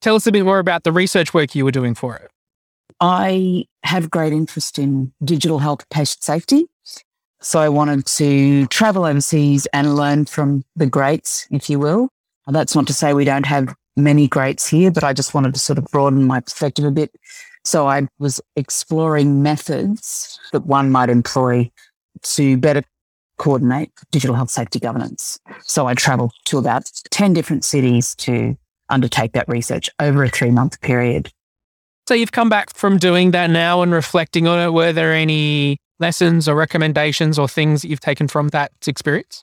Tell 0.00 0.14
us 0.14 0.26
a 0.26 0.32
bit 0.32 0.44
more 0.44 0.58
about 0.58 0.84
the 0.84 0.92
research 0.92 1.34
work 1.34 1.54
you 1.54 1.64
were 1.64 1.72
doing 1.72 1.94
for 1.94 2.16
it. 2.16 2.30
I 3.00 3.66
have 3.82 4.10
great 4.10 4.32
interest 4.32 4.78
in 4.78 5.12
digital 5.24 5.58
health 5.58 5.88
patient 5.90 6.22
safety. 6.22 6.66
So 7.40 7.60
I 7.60 7.68
wanted 7.68 8.06
to 8.06 8.66
travel 8.68 9.04
overseas 9.04 9.66
and 9.72 9.96
learn 9.96 10.24
from 10.24 10.64
the 10.74 10.86
greats, 10.86 11.46
if 11.50 11.68
you 11.68 11.78
will. 11.78 12.08
That's 12.46 12.74
not 12.74 12.86
to 12.86 12.94
say 12.94 13.12
we 13.12 13.24
don't 13.24 13.46
have 13.46 13.74
many 13.96 14.28
greats 14.28 14.66
here, 14.66 14.90
but 14.90 15.04
I 15.04 15.12
just 15.12 15.34
wanted 15.34 15.54
to 15.54 15.60
sort 15.60 15.78
of 15.78 15.84
broaden 15.86 16.24
my 16.24 16.40
perspective 16.40 16.84
a 16.84 16.90
bit. 16.90 17.14
So 17.66 17.88
I 17.88 18.06
was 18.20 18.40
exploring 18.54 19.42
methods 19.42 20.38
that 20.52 20.66
one 20.66 20.90
might 20.90 21.10
employ 21.10 21.70
to 22.22 22.56
better 22.56 22.82
coordinate 23.38 23.90
digital 24.12 24.36
health 24.36 24.50
safety 24.50 24.78
governance. 24.78 25.38
So 25.62 25.86
I 25.86 25.94
traveled 25.94 26.32
to 26.46 26.58
about 26.58 26.90
10 27.10 27.32
different 27.32 27.64
cities 27.64 28.14
to 28.16 28.56
undertake 28.88 29.32
that 29.32 29.48
research 29.48 29.90
over 29.98 30.22
a 30.22 30.28
three 30.28 30.52
month 30.52 30.80
period. 30.80 31.32
So 32.08 32.14
you've 32.14 32.32
come 32.32 32.48
back 32.48 32.72
from 32.72 32.98
doing 32.98 33.32
that 33.32 33.50
now 33.50 33.82
and 33.82 33.90
reflecting 33.90 34.46
on 34.46 34.60
it. 34.60 34.72
Were 34.72 34.92
there 34.92 35.12
any 35.12 35.78
lessons 35.98 36.48
or 36.48 36.54
recommendations 36.54 37.36
or 37.36 37.48
things 37.48 37.82
that 37.82 37.88
you've 37.88 37.98
taken 37.98 38.28
from 38.28 38.48
that 38.48 38.70
experience? 38.86 39.42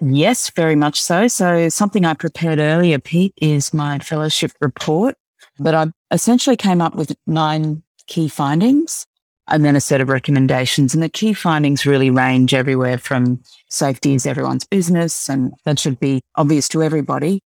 Yes, 0.00 0.50
very 0.50 0.76
much 0.76 1.02
so. 1.02 1.26
So 1.26 1.68
something 1.68 2.04
I 2.04 2.14
prepared 2.14 2.60
earlier, 2.60 3.00
Pete, 3.00 3.34
is 3.42 3.74
my 3.74 3.98
fellowship 3.98 4.52
report. 4.60 5.16
But 5.58 5.74
I 5.74 5.86
essentially 6.10 6.56
came 6.56 6.80
up 6.80 6.94
with 6.94 7.16
nine 7.26 7.82
key 8.06 8.28
findings 8.28 9.06
and 9.48 9.64
then 9.64 9.76
a 9.76 9.80
set 9.80 10.00
of 10.00 10.08
recommendations. 10.08 10.94
And 10.94 11.02
the 11.02 11.08
key 11.08 11.32
findings 11.32 11.86
really 11.86 12.10
range 12.10 12.54
everywhere 12.54 12.98
from 12.98 13.42
safety 13.68 14.14
is 14.14 14.26
everyone's 14.26 14.64
business, 14.64 15.28
and 15.28 15.52
that 15.64 15.78
should 15.78 15.98
be 15.98 16.22
obvious 16.36 16.68
to 16.70 16.82
everybody, 16.82 17.40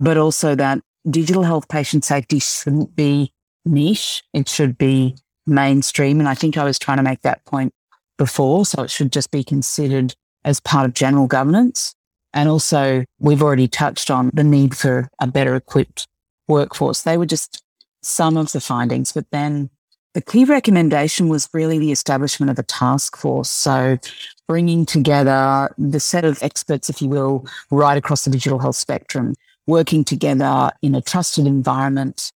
but 0.00 0.16
also 0.16 0.54
that 0.54 0.80
digital 1.08 1.42
health 1.42 1.68
patient 1.68 2.04
safety 2.04 2.38
shouldn't 2.38 2.94
be 2.96 3.32
niche. 3.64 4.22
It 4.32 4.48
should 4.48 4.78
be 4.78 5.16
mainstream. 5.46 6.20
And 6.20 6.28
I 6.28 6.34
think 6.34 6.56
I 6.56 6.64
was 6.64 6.78
trying 6.78 6.98
to 6.98 7.02
make 7.02 7.22
that 7.22 7.44
point 7.44 7.72
before. 8.18 8.64
So 8.64 8.82
it 8.82 8.90
should 8.90 9.12
just 9.12 9.30
be 9.30 9.44
considered 9.44 10.14
as 10.44 10.60
part 10.60 10.86
of 10.86 10.94
general 10.94 11.26
governance. 11.26 11.94
And 12.34 12.48
also, 12.48 13.04
we've 13.18 13.42
already 13.42 13.68
touched 13.68 14.10
on 14.10 14.30
the 14.32 14.44
need 14.44 14.76
for 14.76 15.10
a 15.20 15.26
better 15.26 15.54
equipped 15.54 16.08
workforce. 16.48 17.02
They 17.02 17.18
were 17.18 17.26
just 17.26 17.61
some 18.02 18.36
of 18.36 18.52
the 18.52 18.60
findings, 18.60 19.12
but 19.12 19.26
then 19.30 19.70
the 20.14 20.20
key 20.20 20.44
recommendation 20.44 21.28
was 21.28 21.48
really 21.54 21.78
the 21.78 21.92
establishment 21.92 22.50
of 22.50 22.58
a 22.58 22.62
task 22.62 23.16
force. 23.16 23.48
So 23.48 23.98
bringing 24.46 24.84
together 24.84 25.74
the 25.78 26.00
set 26.00 26.24
of 26.24 26.42
experts, 26.42 26.90
if 26.90 27.00
you 27.00 27.08
will, 27.08 27.46
right 27.70 27.96
across 27.96 28.24
the 28.24 28.30
digital 28.30 28.58
health 28.58 28.76
spectrum, 28.76 29.34
working 29.66 30.04
together 30.04 30.70
in 30.82 30.94
a 30.94 31.00
trusted 31.00 31.46
environment. 31.46 32.32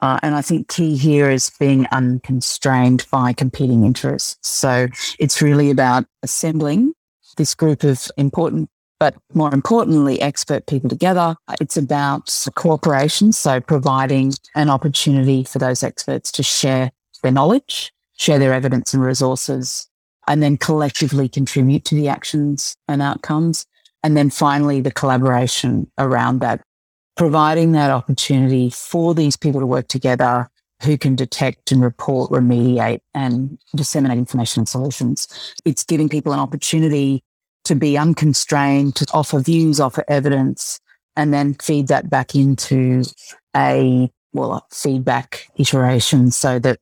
Uh, 0.00 0.20
and 0.22 0.34
I 0.34 0.42
think 0.42 0.68
key 0.68 0.96
here 0.96 1.30
is 1.30 1.50
being 1.58 1.86
unconstrained 1.90 3.06
by 3.10 3.32
competing 3.32 3.84
interests. 3.84 4.36
So 4.42 4.86
it's 5.18 5.42
really 5.42 5.70
about 5.70 6.04
assembling 6.22 6.92
this 7.36 7.54
group 7.54 7.82
of 7.82 8.06
important, 8.16 8.70
but 8.98 9.14
more 9.34 9.52
importantly, 9.52 10.20
expert 10.20 10.66
people 10.66 10.88
together. 10.88 11.36
It's 11.60 11.76
about 11.76 12.34
cooperation. 12.54 13.32
So 13.32 13.60
providing 13.60 14.32
an 14.54 14.70
opportunity 14.70 15.44
for 15.44 15.58
those 15.58 15.82
experts 15.82 16.32
to 16.32 16.42
share 16.42 16.90
their 17.22 17.32
knowledge, 17.32 17.92
share 18.16 18.38
their 18.38 18.54
evidence 18.54 18.94
and 18.94 19.02
resources, 19.02 19.88
and 20.28 20.42
then 20.42 20.56
collectively 20.56 21.28
contribute 21.28 21.84
to 21.86 21.94
the 21.94 22.08
actions 22.08 22.74
and 22.88 23.02
outcomes. 23.02 23.66
And 24.02 24.16
then 24.16 24.30
finally, 24.30 24.80
the 24.80 24.90
collaboration 24.90 25.90
around 25.98 26.40
that, 26.40 26.62
providing 27.16 27.72
that 27.72 27.90
opportunity 27.90 28.70
for 28.70 29.14
these 29.14 29.36
people 29.36 29.60
to 29.60 29.66
work 29.66 29.88
together 29.88 30.48
who 30.82 30.98
can 30.98 31.16
detect 31.16 31.72
and 31.72 31.82
report, 31.82 32.30
remediate, 32.30 33.00
and 33.14 33.58
disseminate 33.74 34.18
information 34.18 34.60
and 34.60 34.68
solutions. 34.68 35.26
It's 35.64 35.84
giving 35.84 36.08
people 36.08 36.32
an 36.32 36.38
opportunity 36.38 37.22
to 37.66 37.74
be 37.74 37.96
unconstrained, 37.96 38.96
to 38.96 39.06
offer 39.12 39.40
views, 39.40 39.80
offer 39.80 40.04
evidence, 40.08 40.80
and 41.16 41.32
then 41.32 41.54
feed 41.54 41.88
that 41.88 42.10
back 42.10 42.34
into 42.34 43.02
a, 43.56 44.10
well, 44.32 44.52
a 44.54 44.62
feedback 44.70 45.48
iteration 45.56 46.30
so 46.30 46.58
that 46.58 46.78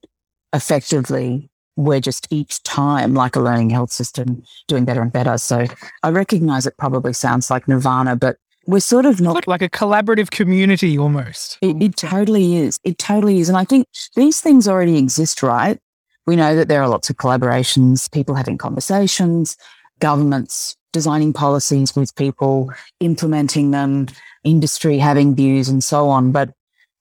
effectively 0.53 1.51
we're 1.77 2.01
just 2.01 2.27
each 2.31 2.63
time 2.63 3.15
like 3.15 3.37
a 3.37 3.41
learning 3.41 3.71
health 3.71 3.91
system 3.91 4.43
doing 4.69 4.85
better 4.85 5.03
and 5.03 5.13
better. 5.13 5.39
So 5.39 5.67
I 6.03 6.11
recognize 6.11 6.67
it 6.67 6.77
probably 6.79 7.13
sounds 7.13 7.51
like 7.51 7.67
nirvana, 7.67 8.17
but 8.17 8.37
we're 8.67 8.81
sort 8.81 9.07
of 9.07 9.21
not 9.21 9.47
like 9.47 9.63
a 9.63 9.69
collaborative 9.69 10.31
community 10.31 10.97
almost. 10.97 11.59
It, 11.61 11.83
it 11.83 11.97
totally 11.97 12.57
is. 12.57 12.79
It 12.85 12.99
totally 12.99 13.41
is. 13.41 13.49
And 13.49 13.59
I 13.59 13.65
think 13.65 13.87
these 14.17 14.41
things 14.41 14.67
already 14.67 14.97
exist, 14.97 15.43
right? 15.43 15.79
We 16.27 16.37
know 16.37 16.57
that 16.57 16.69
there 16.69 16.83
are 16.83 16.89
lots 16.89 17.11
of 17.11 17.17
collaborations, 17.17 18.11
people 18.11 18.35
having 18.35 18.57
conversations, 18.57 19.57
governments 20.05 20.77
designing 20.93 21.33
policies 21.33 21.97
with 21.97 22.15
people, 22.15 22.71
implementing 23.01 23.71
them, 23.71 24.07
industry 24.45 24.99
having 24.99 25.35
views 25.35 25.67
and 25.71 25.83
so 25.83 26.11
on. 26.11 26.31
But 26.31 26.51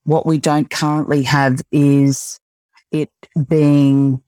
what 0.05 0.25
we 0.25 0.37
don't 0.37 0.69
currently 0.69 1.21
have 1.23 1.61
is 1.69 2.39
it 2.93 3.09
being, 3.49 4.21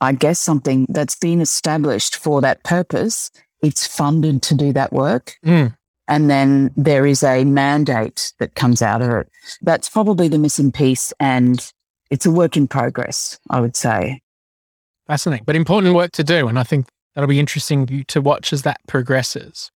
I 0.00 0.12
guess, 0.12 0.40
something 0.40 0.86
that's 0.88 1.14
been 1.14 1.42
established 1.42 2.16
for 2.16 2.40
that 2.40 2.64
purpose. 2.64 3.30
It's 3.62 3.86
funded 3.86 4.40
to 4.44 4.54
do 4.54 4.72
that 4.72 4.94
work. 4.94 5.36
Mm. 5.44 5.76
And 6.08 6.30
then 6.30 6.70
there 6.74 7.04
is 7.04 7.22
a 7.22 7.44
mandate 7.44 8.32
that 8.38 8.54
comes 8.54 8.80
out 8.80 9.02
of 9.02 9.10
it. 9.10 9.28
That's 9.60 9.90
probably 9.90 10.28
the 10.28 10.38
missing 10.38 10.72
piece. 10.72 11.12
And 11.20 11.70
it's 12.10 12.24
a 12.24 12.30
work 12.30 12.56
in 12.56 12.66
progress, 12.66 13.38
I 13.50 13.60
would 13.60 13.76
say. 13.76 14.22
Fascinating, 15.06 15.44
but 15.44 15.54
important 15.54 15.94
work 15.94 16.12
to 16.12 16.24
do. 16.24 16.48
And 16.48 16.58
I 16.58 16.62
think 16.62 16.86
that'll 17.14 17.28
be 17.28 17.40
interesting 17.40 18.04
to 18.08 18.20
watch 18.20 18.52
as 18.52 18.62
that 18.62 18.80
progresses 18.86 19.70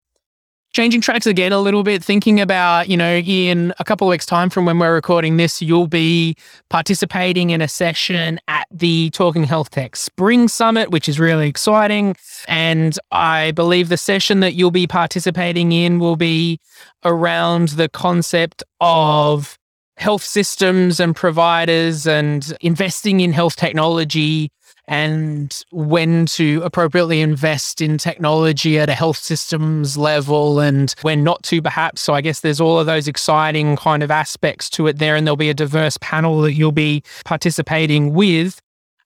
changing 0.74 1.00
tracks 1.00 1.26
again 1.26 1.52
a 1.52 1.60
little 1.60 1.84
bit, 1.84 2.04
thinking 2.04 2.40
about, 2.40 2.88
you 2.88 2.96
know, 2.96 3.18
in 3.18 3.72
a 3.78 3.84
couple 3.84 4.08
of 4.08 4.10
weeks' 4.10 4.26
time 4.26 4.50
from 4.50 4.66
when 4.66 4.78
we're 4.78 4.92
recording 4.92 5.36
this, 5.36 5.62
you'll 5.62 5.86
be 5.86 6.34
participating 6.68 7.50
in 7.50 7.62
a 7.62 7.68
session 7.68 8.40
at 8.48 8.66
the 8.72 9.08
Talking 9.10 9.44
Health 9.44 9.70
Tech 9.70 9.94
Spring 9.94 10.48
Summit, 10.48 10.90
which 10.90 11.08
is 11.08 11.20
really 11.20 11.48
exciting. 11.48 12.16
And 12.48 12.98
I 13.12 13.52
believe 13.52 13.88
the 13.88 13.96
session 13.96 14.40
that 14.40 14.54
you'll 14.54 14.72
be 14.72 14.88
participating 14.88 15.70
in 15.70 16.00
will 16.00 16.16
be 16.16 16.58
around 17.04 17.68
the 17.68 17.88
concept 17.88 18.64
of 18.80 19.56
health 19.96 20.24
systems 20.24 20.98
and 20.98 21.14
providers 21.14 22.04
and 22.04 22.52
investing 22.60 23.20
in 23.20 23.32
health 23.32 23.54
technology 23.54 24.50
and 24.86 25.64
when 25.70 26.26
to 26.26 26.60
appropriately 26.62 27.20
invest 27.20 27.80
in 27.80 27.96
technology 27.96 28.78
at 28.78 28.90
a 28.90 28.94
health 28.94 29.16
systems 29.16 29.96
level 29.96 30.60
and 30.60 30.94
when 31.02 31.24
not 31.24 31.42
to, 31.44 31.62
perhaps. 31.62 32.02
So, 32.02 32.14
I 32.14 32.20
guess 32.20 32.40
there's 32.40 32.60
all 32.60 32.78
of 32.78 32.86
those 32.86 33.08
exciting 33.08 33.76
kind 33.76 34.02
of 34.02 34.10
aspects 34.10 34.68
to 34.70 34.86
it 34.86 34.98
there, 34.98 35.16
and 35.16 35.26
there'll 35.26 35.36
be 35.36 35.50
a 35.50 35.54
diverse 35.54 35.96
panel 36.00 36.42
that 36.42 36.52
you'll 36.52 36.72
be 36.72 37.02
participating 37.24 38.12
with. 38.12 38.60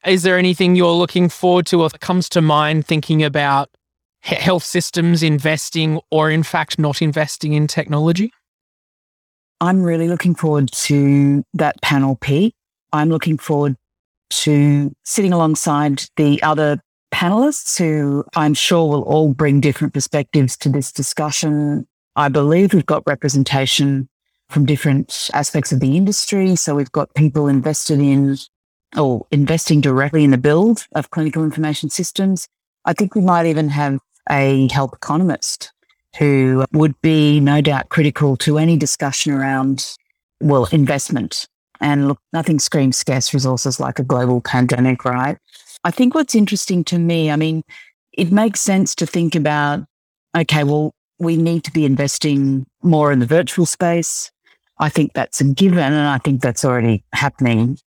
Is 0.06 0.22
there 0.22 0.38
anything 0.38 0.76
you're 0.76 0.92
looking 0.92 1.28
forward 1.28 1.66
to 1.66 1.82
or 1.82 1.90
comes 1.90 2.28
to 2.30 2.40
mind 2.40 2.86
thinking 2.86 3.22
about 3.22 3.70
health 4.20 4.64
systems 4.64 5.22
investing 5.22 6.00
or, 6.10 6.30
in 6.30 6.42
fact, 6.42 6.78
not 6.78 7.02
investing 7.02 7.52
in 7.52 7.66
technology? 7.66 8.32
I'm 9.60 9.82
really 9.82 10.08
looking 10.08 10.34
forward 10.34 10.70
to 10.72 11.44
that 11.54 11.80
panel, 11.82 12.16
Pete. 12.16 12.54
I'm 12.92 13.08
looking 13.08 13.38
forward 13.38 13.76
to 14.30 14.92
sitting 15.04 15.32
alongside 15.32 16.04
the 16.16 16.42
other 16.42 16.80
panelists 17.12 17.78
who 17.78 18.24
I'm 18.36 18.54
sure 18.54 18.88
will 18.88 19.02
all 19.02 19.32
bring 19.32 19.60
different 19.60 19.94
perspectives 19.94 20.56
to 20.58 20.68
this 20.68 20.92
discussion. 20.92 21.86
I 22.16 22.28
believe 22.28 22.74
we've 22.74 22.86
got 22.86 23.02
representation 23.06 24.08
from 24.48 24.66
different 24.66 25.30
aspects 25.32 25.72
of 25.72 25.80
the 25.80 25.96
industry. 25.96 26.56
So 26.56 26.74
we've 26.74 26.92
got 26.92 27.14
people 27.14 27.48
invested 27.48 28.00
in 28.00 28.36
or 28.96 29.26
investing 29.30 29.80
directly 29.80 30.24
in 30.24 30.30
the 30.30 30.38
build 30.38 30.86
of 30.94 31.10
clinical 31.10 31.44
information 31.44 31.90
systems. 31.90 32.48
I 32.84 32.94
think 32.94 33.14
we 33.14 33.20
might 33.20 33.46
even 33.46 33.68
have 33.68 33.98
a 34.30 34.68
health 34.72 34.94
economist 34.94 35.72
who 36.18 36.64
would 36.72 36.98
be 37.02 37.40
no 37.40 37.60
doubt 37.60 37.90
critical 37.90 38.36
to 38.38 38.58
any 38.58 38.76
discussion 38.76 39.32
around, 39.32 39.94
well, 40.40 40.66
investment 40.72 41.46
and 41.80 42.08
look, 42.08 42.20
nothing 42.32 42.58
screams 42.58 42.96
scarce 42.96 43.32
resources 43.32 43.80
like 43.80 43.98
a 43.98 44.04
global 44.04 44.40
pandemic, 44.40 45.04
right? 45.04 45.38
I 45.84 45.90
think 45.90 46.14
what's 46.14 46.34
interesting 46.34 46.84
to 46.84 46.98
me, 46.98 47.30
I 47.30 47.36
mean, 47.36 47.62
it 48.12 48.32
makes 48.32 48.60
sense 48.60 48.94
to 48.96 49.06
think 49.06 49.34
about, 49.34 49.84
okay, 50.36 50.64
well, 50.64 50.92
we 51.18 51.36
need 51.36 51.64
to 51.64 51.72
be 51.72 51.84
investing 51.84 52.66
more 52.82 53.12
in 53.12 53.18
the 53.18 53.26
virtual 53.26 53.66
space. 53.66 54.30
I 54.78 54.88
think 54.88 55.12
that's 55.12 55.40
a 55.40 55.44
given, 55.44 55.78
and 55.78 56.08
I 56.08 56.18
think 56.18 56.40
that's 56.40 56.64
already 56.64 57.04
happening. 57.12 57.78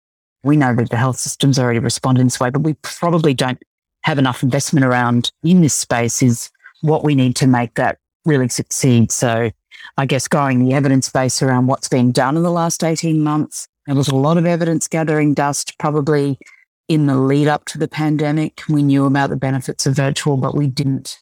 We 0.43 0.57
know 0.57 0.75
that 0.75 0.89
the 0.89 0.97
health 0.97 1.17
system's 1.17 1.59
already 1.59 1.79
responded 1.79 2.21
in 2.21 2.27
this 2.27 2.39
way, 2.39 2.49
but 2.49 2.63
we 2.63 2.73
probably 2.81 3.33
don't 3.33 3.61
have 4.03 4.17
enough 4.17 4.43
investment 4.43 4.85
around 4.85 5.31
in 5.43 5.61
this 5.61 5.75
space 5.75 6.21
is 6.21 6.49
what 6.81 7.03
we 7.03 7.15
need 7.15 7.35
to 7.37 7.47
make 7.47 7.75
that 7.75 7.99
really 8.25 8.49
succeed. 8.49 9.11
So 9.11 9.51
I 9.97 10.05
guess 10.05 10.27
growing 10.27 10.65
the 10.65 10.73
evidence 10.73 11.09
base 11.09 11.41
around 11.41 11.67
what's 11.67 11.87
been 11.87 12.11
done 12.11 12.37
in 12.37 12.43
the 12.43 12.51
last 12.51 12.83
18 12.83 13.21
months, 13.21 13.67
there 13.91 13.97
was 13.97 14.07
a 14.07 14.15
lot 14.15 14.37
of 14.37 14.45
evidence 14.45 14.87
gathering 14.87 15.33
dust 15.33 15.77
probably 15.77 16.39
in 16.87 17.07
the 17.07 17.17
lead 17.17 17.49
up 17.49 17.65
to 17.65 17.77
the 17.77 17.89
pandemic. 17.89 18.61
We 18.69 18.83
knew 18.83 19.05
about 19.05 19.31
the 19.31 19.35
benefits 19.35 19.85
of 19.85 19.97
virtual, 19.97 20.37
but 20.37 20.55
we 20.55 20.67
didn't 20.67 21.19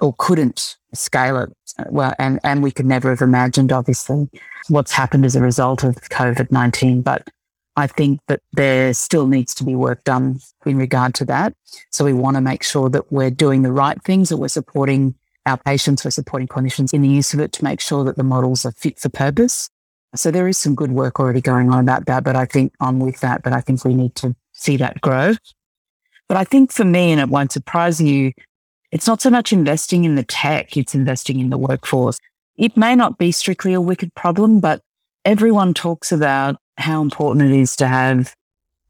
or 0.00 0.14
couldn't 0.18 0.78
scale 0.94 1.36
it. 1.36 1.52
Well, 1.90 2.14
and, 2.18 2.40
and 2.42 2.62
we 2.62 2.70
could 2.70 2.86
never 2.86 3.10
have 3.10 3.20
imagined, 3.20 3.70
obviously, 3.70 4.30
what's 4.68 4.92
happened 4.92 5.26
as 5.26 5.36
a 5.36 5.42
result 5.42 5.84
of 5.84 5.96
COVID 5.96 6.50
19. 6.50 7.02
But 7.02 7.28
I 7.76 7.86
think 7.86 8.20
that 8.28 8.40
there 8.54 8.94
still 8.94 9.26
needs 9.26 9.54
to 9.56 9.64
be 9.64 9.74
work 9.74 10.02
done 10.04 10.40
in 10.64 10.78
regard 10.78 11.12
to 11.16 11.26
that. 11.26 11.52
So 11.90 12.06
we 12.06 12.14
want 12.14 12.36
to 12.38 12.40
make 12.40 12.62
sure 12.62 12.88
that 12.88 13.12
we're 13.12 13.30
doing 13.30 13.60
the 13.60 13.72
right 13.72 14.02
things, 14.04 14.30
that 14.30 14.38
we're 14.38 14.48
supporting 14.48 15.14
our 15.44 15.58
patients, 15.58 16.02
we're 16.02 16.12
supporting 16.12 16.48
clinicians 16.48 16.94
in 16.94 17.02
the 17.02 17.08
use 17.08 17.34
of 17.34 17.40
it 17.40 17.52
to 17.52 17.64
make 17.64 17.82
sure 17.82 18.04
that 18.04 18.16
the 18.16 18.24
models 18.24 18.64
are 18.64 18.72
fit 18.72 18.98
for 18.98 19.10
purpose 19.10 19.68
So 20.16 20.30
there 20.30 20.48
is 20.48 20.58
some 20.58 20.74
good 20.74 20.92
work 20.92 21.20
already 21.20 21.40
going 21.40 21.70
on 21.70 21.80
about 21.80 22.06
that, 22.06 22.24
but 22.24 22.36
I 22.36 22.46
think 22.46 22.72
I'm 22.80 23.00
with 23.00 23.20
that, 23.20 23.42
but 23.42 23.52
I 23.52 23.60
think 23.60 23.84
we 23.84 23.94
need 23.94 24.14
to 24.16 24.34
see 24.52 24.76
that 24.78 25.00
grow. 25.00 25.34
But 26.28 26.36
I 26.36 26.44
think 26.44 26.72
for 26.72 26.84
me, 26.84 27.12
and 27.12 27.20
it 27.20 27.28
won't 27.28 27.52
surprise 27.52 28.00
you, 28.00 28.32
it's 28.92 29.06
not 29.06 29.20
so 29.20 29.30
much 29.30 29.52
investing 29.52 30.04
in 30.04 30.14
the 30.14 30.24
tech, 30.24 30.76
it's 30.76 30.94
investing 30.94 31.40
in 31.40 31.50
the 31.50 31.58
workforce. 31.58 32.18
It 32.56 32.76
may 32.76 32.94
not 32.94 33.18
be 33.18 33.32
strictly 33.32 33.74
a 33.74 33.80
wicked 33.80 34.14
problem, 34.14 34.60
but 34.60 34.80
everyone 35.24 35.74
talks 35.74 36.12
about 36.12 36.56
how 36.78 37.02
important 37.02 37.50
it 37.50 37.58
is 37.58 37.76
to 37.76 37.86
have 37.86 38.34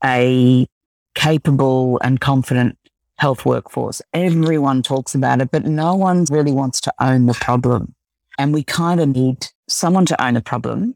a 0.04 0.66
capable 1.14 1.98
and 2.02 2.20
confident 2.20 2.78
health 3.18 3.44
workforce. 3.44 4.02
Everyone 4.12 4.82
talks 4.82 5.14
about 5.14 5.40
it, 5.40 5.50
but 5.50 5.64
no 5.64 5.94
one 5.94 6.26
really 6.30 6.52
wants 6.52 6.80
to 6.82 6.92
own 7.00 7.26
the 7.26 7.34
problem. 7.34 7.94
And 8.38 8.52
we 8.52 8.62
kind 8.62 9.00
of 9.00 9.08
need 9.08 9.46
someone 9.68 10.06
to 10.06 10.24
own 10.24 10.34
the 10.34 10.42
problem. 10.42 10.94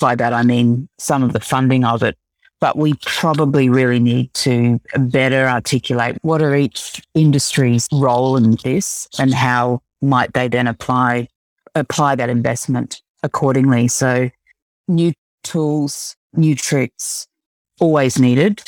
By 0.00 0.14
that, 0.16 0.32
I 0.32 0.42
mean 0.42 0.88
some 0.98 1.22
of 1.22 1.32
the 1.32 1.40
funding 1.40 1.84
of 1.84 2.02
it. 2.02 2.16
But 2.60 2.76
we 2.76 2.94
probably 3.06 3.70
really 3.70 4.00
need 4.00 4.34
to 4.34 4.80
better 4.98 5.46
articulate 5.46 6.18
what 6.22 6.42
are 6.42 6.54
each 6.54 7.00
industry's 7.14 7.88
role 7.90 8.36
in 8.36 8.56
this 8.62 9.08
and 9.18 9.32
how 9.32 9.80
might 10.02 10.34
they 10.34 10.48
then 10.48 10.66
apply 10.66 11.28
apply 11.74 12.16
that 12.16 12.28
investment 12.28 13.00
accordingly. 13.22 13.88
So 13.88 14.30
new 14.88 15.12
tools, 15.42 16.16
new 16.34 16.54
tricks, 16.54 17.28
always 17.80 18.18
needed. 18.18 18.62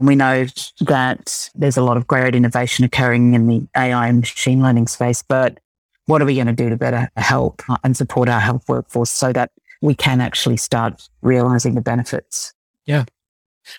We 0.00 0.14
know 0.14 0.46
that 0.80 1.50
there's 1.54 1.76
a 1.76 1.82
lot 1.82 1.96
of 1.96 2.06
great 2.06 2.34
innovation 2.34 2.84
occurring 2.84 3.34
in 3.34 3.46
the 3.46 3.66
AI 3.76 4.08
and 4.08 4.20
machine 4.20 4.62
learning 4.62 4.86
space, 4.86 5.22
but 5.22 5.58
what 6.06 6.22
are 6.22 6.24
we 6.24 6.34
going 6.34 6.46
to 6.46 6.52
do 6.52 6.70
to 6.70 6.76
better 6.76 7.10
help 7.16 7.62
and 7.84 7.96
support 7.96 8.28
our 8.28 8.40
health 8.40 8.64
workforce 8.68 9.10
so 9.10 9.32
that 9.32 9.50
we 9.80 9.94
can 9.94 10.20
actually 10.20 10.56
start 10.56 11.08
realizing 11.22 11.74
the 11.74 11.80
benefits? 11.80 12.54
Yeah. 12.84 13.04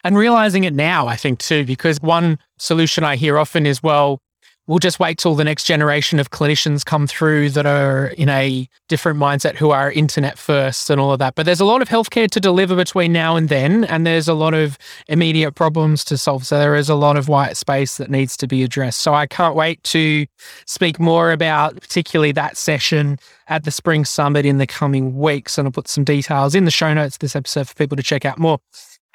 And 0.04 0.18
realizing 0.18 0.64
it 0.66 0.74
now, 0.74 1.08
I 1.08 1.16
think 1.16 1.40
too, 1.40 1.66
because 1.66 2.00
one 2.02 2.38
solution 2.58 3.04
I 3.04 3.16
hear 3.16 3.38
often 3.38 3.66
is, 3.66 3.82
well, 3.82 4.22
we'll 4.70 4.78
just 4.78 5.00
wait 5.00 5.18
till 5.18 5.34
the 5.34 5.44
next 5.44 5.64
generation 5.64 6.20
of 6.20 6.30
clinicians 6.30 6.86
come 6.86 7.08
through 7.08 7.50
that 7.50 7.66
are 7.66 8.10
in 8.20 8.30
a 8.30 8.70
different 8.88 9.20
mindset 9.20 9.56
who 9.56 9.72
are 9.72 9.92
internet 9.92 10.38
first 10.38 10.92
and 10.92 11.02
all 11.02 11.12
of 11.12 11.18
that. 11.18 11.34
But 11.34 11.48
there's 11.48 11.60
a 11.60 11.66
lot 11.66 11.82
of 11.82 11.90
healthcare 11.90 12.30
to 12.30 12.40
deliver 12.40 12.76
between 12.76 13.12
now 13.12 13.36
and 13.36 13.50
then, 13.50 13.84
and 13.86 14.06
there's 14.06 14.28
a 14.28 14.36
lot 14.36 14.54
of 14.54 14.78
immediate 15.08 15.54
problems 15.54 16.06
to 16.06 16.20
solve. 16.20 16.46
So 16.46 16.60
there 16.60 16.76
is 16.76 16.88
a 16.88 16.94
lot 16.94 17.18
of 17.18 17.28
white 17.28 17.58
space 17.58 17.98
that 17.98 18.12
needs 18.12 18.38
to 18.38 18.48
be 18.48 18.62
addressed. 18.62 19.00
So 19.00 19.16
I 19.16 19.26
can't 19.26 19.56
wait 19.56 19.84
to 19.86 20.28
speak 20.68 21.00
more 21.00 21.32
about 21.32 21.82
particularly 21.82 22.32
that 22.34 22.56
session 22.56 23.18
at 23.48 23.64
the 23.64 23.72
Spring 23.72 24.06
Summit 24.06 24.46
in 24.46 24.60
the 24.60 24.68
coming 24.68 25.18
weeks. 25.18 25.58
And 25.58 25.68
I'll 25.68 25.72
put 25.72 25.88
some 25.88 26.04
details 26.04 26.54
in 26.54 26.66
the 26.66 26.72
show 26.72 26.94
notes 26.94 27.16
of 27.16 27.20
this 27.20 27.36
episode 27.36 27.68
for 27.68 27.74
people 27.74 27.98
to 27.98 28.04
check 28.04 28.24
out 28.24 28.38
more. 28.38 28.60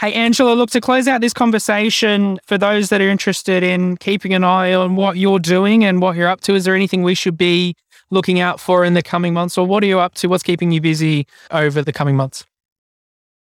Hey, 0.00 0.12
Angela, 0.12 0.54
look, 0.54 0.70
to 0.70 0.80
close 0.80 1.06
out 1.06 1.20
this 1.20 1.32
conversation, 1.32 2.40
for 2.46 2.58
those 2.58 2.88
that 2.88 3.00
are 3.00 3.08
interested 3.08 3.62
in 3.62 3.96
keeping 3.98 4.34
an 4.34 4.42
eye 4.42 4.74
on 4.74 4.96
what 4.96 5.16
you're 5.16 5.38
doing 5.38 5.84
and 5.84 6.02
what 6.02 6.16
you're 6.16 6.28
up 6.28 6.40
to, 6.42 6.54
is 6.56 6.64
there 6.64 6.74
anything 6.74 7.04
we 7.04 7.14
should 7.14 7.38
be 7.38 7.76
looking 8.10 8.40
out 8.40 8.58
for 8.58 8.84
in 8.84 8.94
the 8.94 9.02
coming 9.02 9.32
months? 9.32 9.56
Or 9.56 9.66
what 9.66 9.84
are 9.84 9.86
you 9.86 10.00
up 10.00 10.14
to? 10.16 10.28
What's 10.28 10.42
keeping 10.42 10.72
you 10.72 10.80
busy 10.80 11.28
over 11.52 11.80
the 11.80 11.92
coming 11.92 12.16
months? 12.16 12.44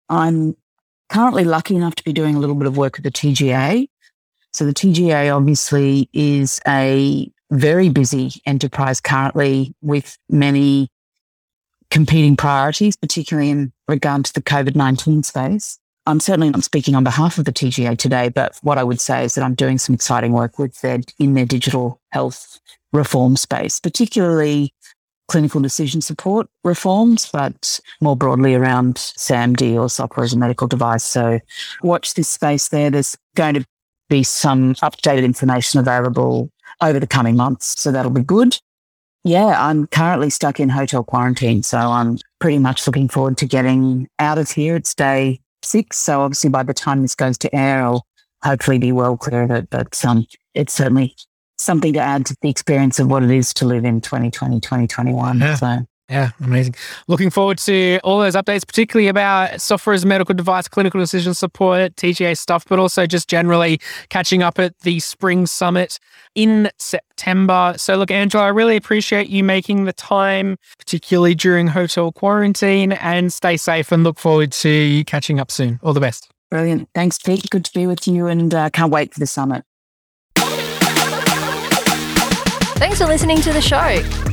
I'm 0.09 0.57
currently 1.07 1.45
lucky 1.45 1.77
enough 1.77 1.95
to 1.95 2.03
be 2.03 2.11
doing 2.11 2.35
a 2.35 2.39
little 2.39 2.55
bit 2.55 2.67
of 2.67 2.75
work 2.75 2.97
with 2.97 3.03
the 3.03 3.11
TGA. 3.11 3.87
So, 4.51 4.65
the 4.65 4.73
TGA 4.73 5.35
obviously 5.35 6.09
is 6.13 6.59
a 6.67 7.31
very 7.51 7.87
busy 7.87 8.33
enterprise 8.45 8.99
currently 8.99 9.73
with 9.81 10.17
many 10.29 10.89
competing 11.89 12.35
priorities, 12.35 12.97
particularly 12.97 13.49
in 13.49 13.71
regard 13.87 14.25
to 14.25 14.33
the 14.33 14.41
COVID 14.41 14.75
19 14.75 15.23
space. 15.23 15.79
I'm 16.05 16.19
certainly 16.19 16.49
not 16.49 16.63
speaking 16.63 16.95
on 16.95 17.03
behalf 17.03 17.37
of 17.37 17.45
the 17.45 17.53
TGA 17.53 17.97
today, 17.97 18.29
but 18.29 18.57
what 18.61 18.77
I 18.77 18.83
would 18.83 18.99
say 18.99 19.23
is 19.23 19.35
that 19.35 19.43
I'm 19.43 19.55
doing 19.55 19.77
some 19.77 19.95
exciting 19.95 20.33
work 20.33 20.59
with 20.59 20.79
their 20.81 20.99
in 21.19 21.33
their 21.33 21.45
digital 21.45 22.01
health 22.11 22.59
reform 22.91 23.35
space, 23.37 23.79
particularly 23.79 24.73
clinical 25.27 25.61
decision 25.61 26.01
support 26.01 26.47
reforms, 26.63 27.29
but 27.31 27.79
more 28.01 28.15
broadly 28.15 28.53
around 28.53 28.95
SaMD 28.95 29.79
or 29.79 29.89
software 29.89 30.25
as 30.25 30.33
a 30.33 30.37
medical 30.37 30.67
device. 30.67 31.03
So 31.03 31.39
watch 31.81 32.13
this 32.13 32.29
space 32.29 32.69
there. 32.69 32.89
There's 32.89 33.17
going 33.35 33.55
to 33.55 33.65
be 34.09 34.23
some 34.23 34.75
updated 34.75 35.23
information 35.23 35.79
available 35.79 36.51
over 36.81 36.99
the 36.99 37.07
coming 37.07 37.35
months. 37.37 37.81
So 37.81 37.91
that'll 37.91 38.11
be 38.11 38.23
good. 38.23 38.57
Yeah, 39.23 39.55
I'm 39.57 39.87
currently 39.87 40.29
stuck 40.29 40.59
in 40.59 40.67
hotel 40.67 41.03
quarantine. 41.03 41.63
So 41.63 41.77
I'm 41.77 42.17
pretty 42.39 42.59
much 42.59 42.85
looking 42.85 43.07
forward 43.07 43.37
to 43.37 43.45
getting 43.45 44.09
out 44.19 44.37
of 44.37 44.51
here. 44.51 44.75
It's 44.75 44.93
day 44.93 45.39
six. 45.65 45.97
So 45.97 46.21
obviously 46.21 46.49
by 46.49 46.63
the 46.63 46.73
time 46.73 47.01
this 47.01 47.15
goes 47.15 47.37
to 47.39 47.55
air, 47.55 47.83
I'll 47.83 48.05
hopefully 48.43 48.77
be 48.77 48.91
well 48.91 49.17
clear 49.17 49.43
of 49.43 49.51
it. 49.51 49.69
But 49.69 50.03
um, 50.05 50.25
it's 50.53 50.73
certainly 50.73 51.15
something 51.57 51.93
to 51.93 51.99
add 51.99 52.25
to 52.27 52.35
the 52.41 52.49
experience 52.49 52.99
of 52.99 53.07
what 53.07 53.23
it 53.23 53.31
is 53.31 53.53
to 53.55 53.65
live 53.65 53.85
in 53.85 54.01
2020, 54.01 54.59
2021. 54.59 55.39
Yeah. 55.39 55.55
So 55.55 55.85
yeah, 56.13 56.29
amazing. 56.41 56.75
Looking 57.07 57.31
forward 57.31 57.57
to 57.59 57.99
all 58.03 58.19
those 58.19 58.35
updates, 58.35 58.67
particularly 58.67 59.07
about 59.07 59.59
software 59.59 59.95
as 59.95 60.03
a 60.03 60.07
medical 60.07 60.35
device, 60.35 60.67
clinical 60.67 60.99
decision 60.99 61.33
support, 61.33 61.95
TGA 61.95 62.37
stuff, 62.37 62.65
but 62.69 62.77
also 62.77 63.07
just 63.07 63.27
generally 63.27 63.81
catching 64.09 64.43
up 64.43 64.59
at 64.59 64.79
the 64.81 64.99
spring 64.99 65.47
summit 65.47 65.99
in 66.35 66.69
September. 66.77 67.73
So, 67.77 67.95
look, 67.95 68.11
Angela, 68.11 68.43
I 68.43 68.49
really 68.49 68.75
appreciate 68.75 69.27
you 69.27 69.43
making 69.43 69.85
the 69.85 69.93
time, 69.93 70.57
particularly 70.77 71.33
during 71.33 71.65
hotel 71.65 72.11
quarantine, 72.11 72.91
and 72.91 73.33
stay 73.33 73.57
safe 73.57 73.91
and 73.91 74.03
look 74.03 74.19
forward 74.19 74.51
to 74.51 75.03
catching 75.05 75.39
up 75.39 75.49
soon. 75.49 75.79
All 75.81 75.93
the 75.93 75.99
best. 75.99 76.29
Brilliant. 76.51 76.89
Thanks, 76.93 77.17
Pete. 77.17 77.49
Good 77.49 77.65
to 77.65 77.73
be 77.73 77.87
with 77.87 78.07
you 78.07 78.27
and 78.27 78.53
uh, 78.53 78.69
can't 78.69 78.91
wait 78.91 79.15
for 79.15 79.19
the 79.19 79.25
summit. 79.25 79.63
Thanks 82.77 82.99
for 82.99 83.07
listening 83.07 83.41
to 83.41 83.51
the 83.51 83.61
show. 83.61 84.32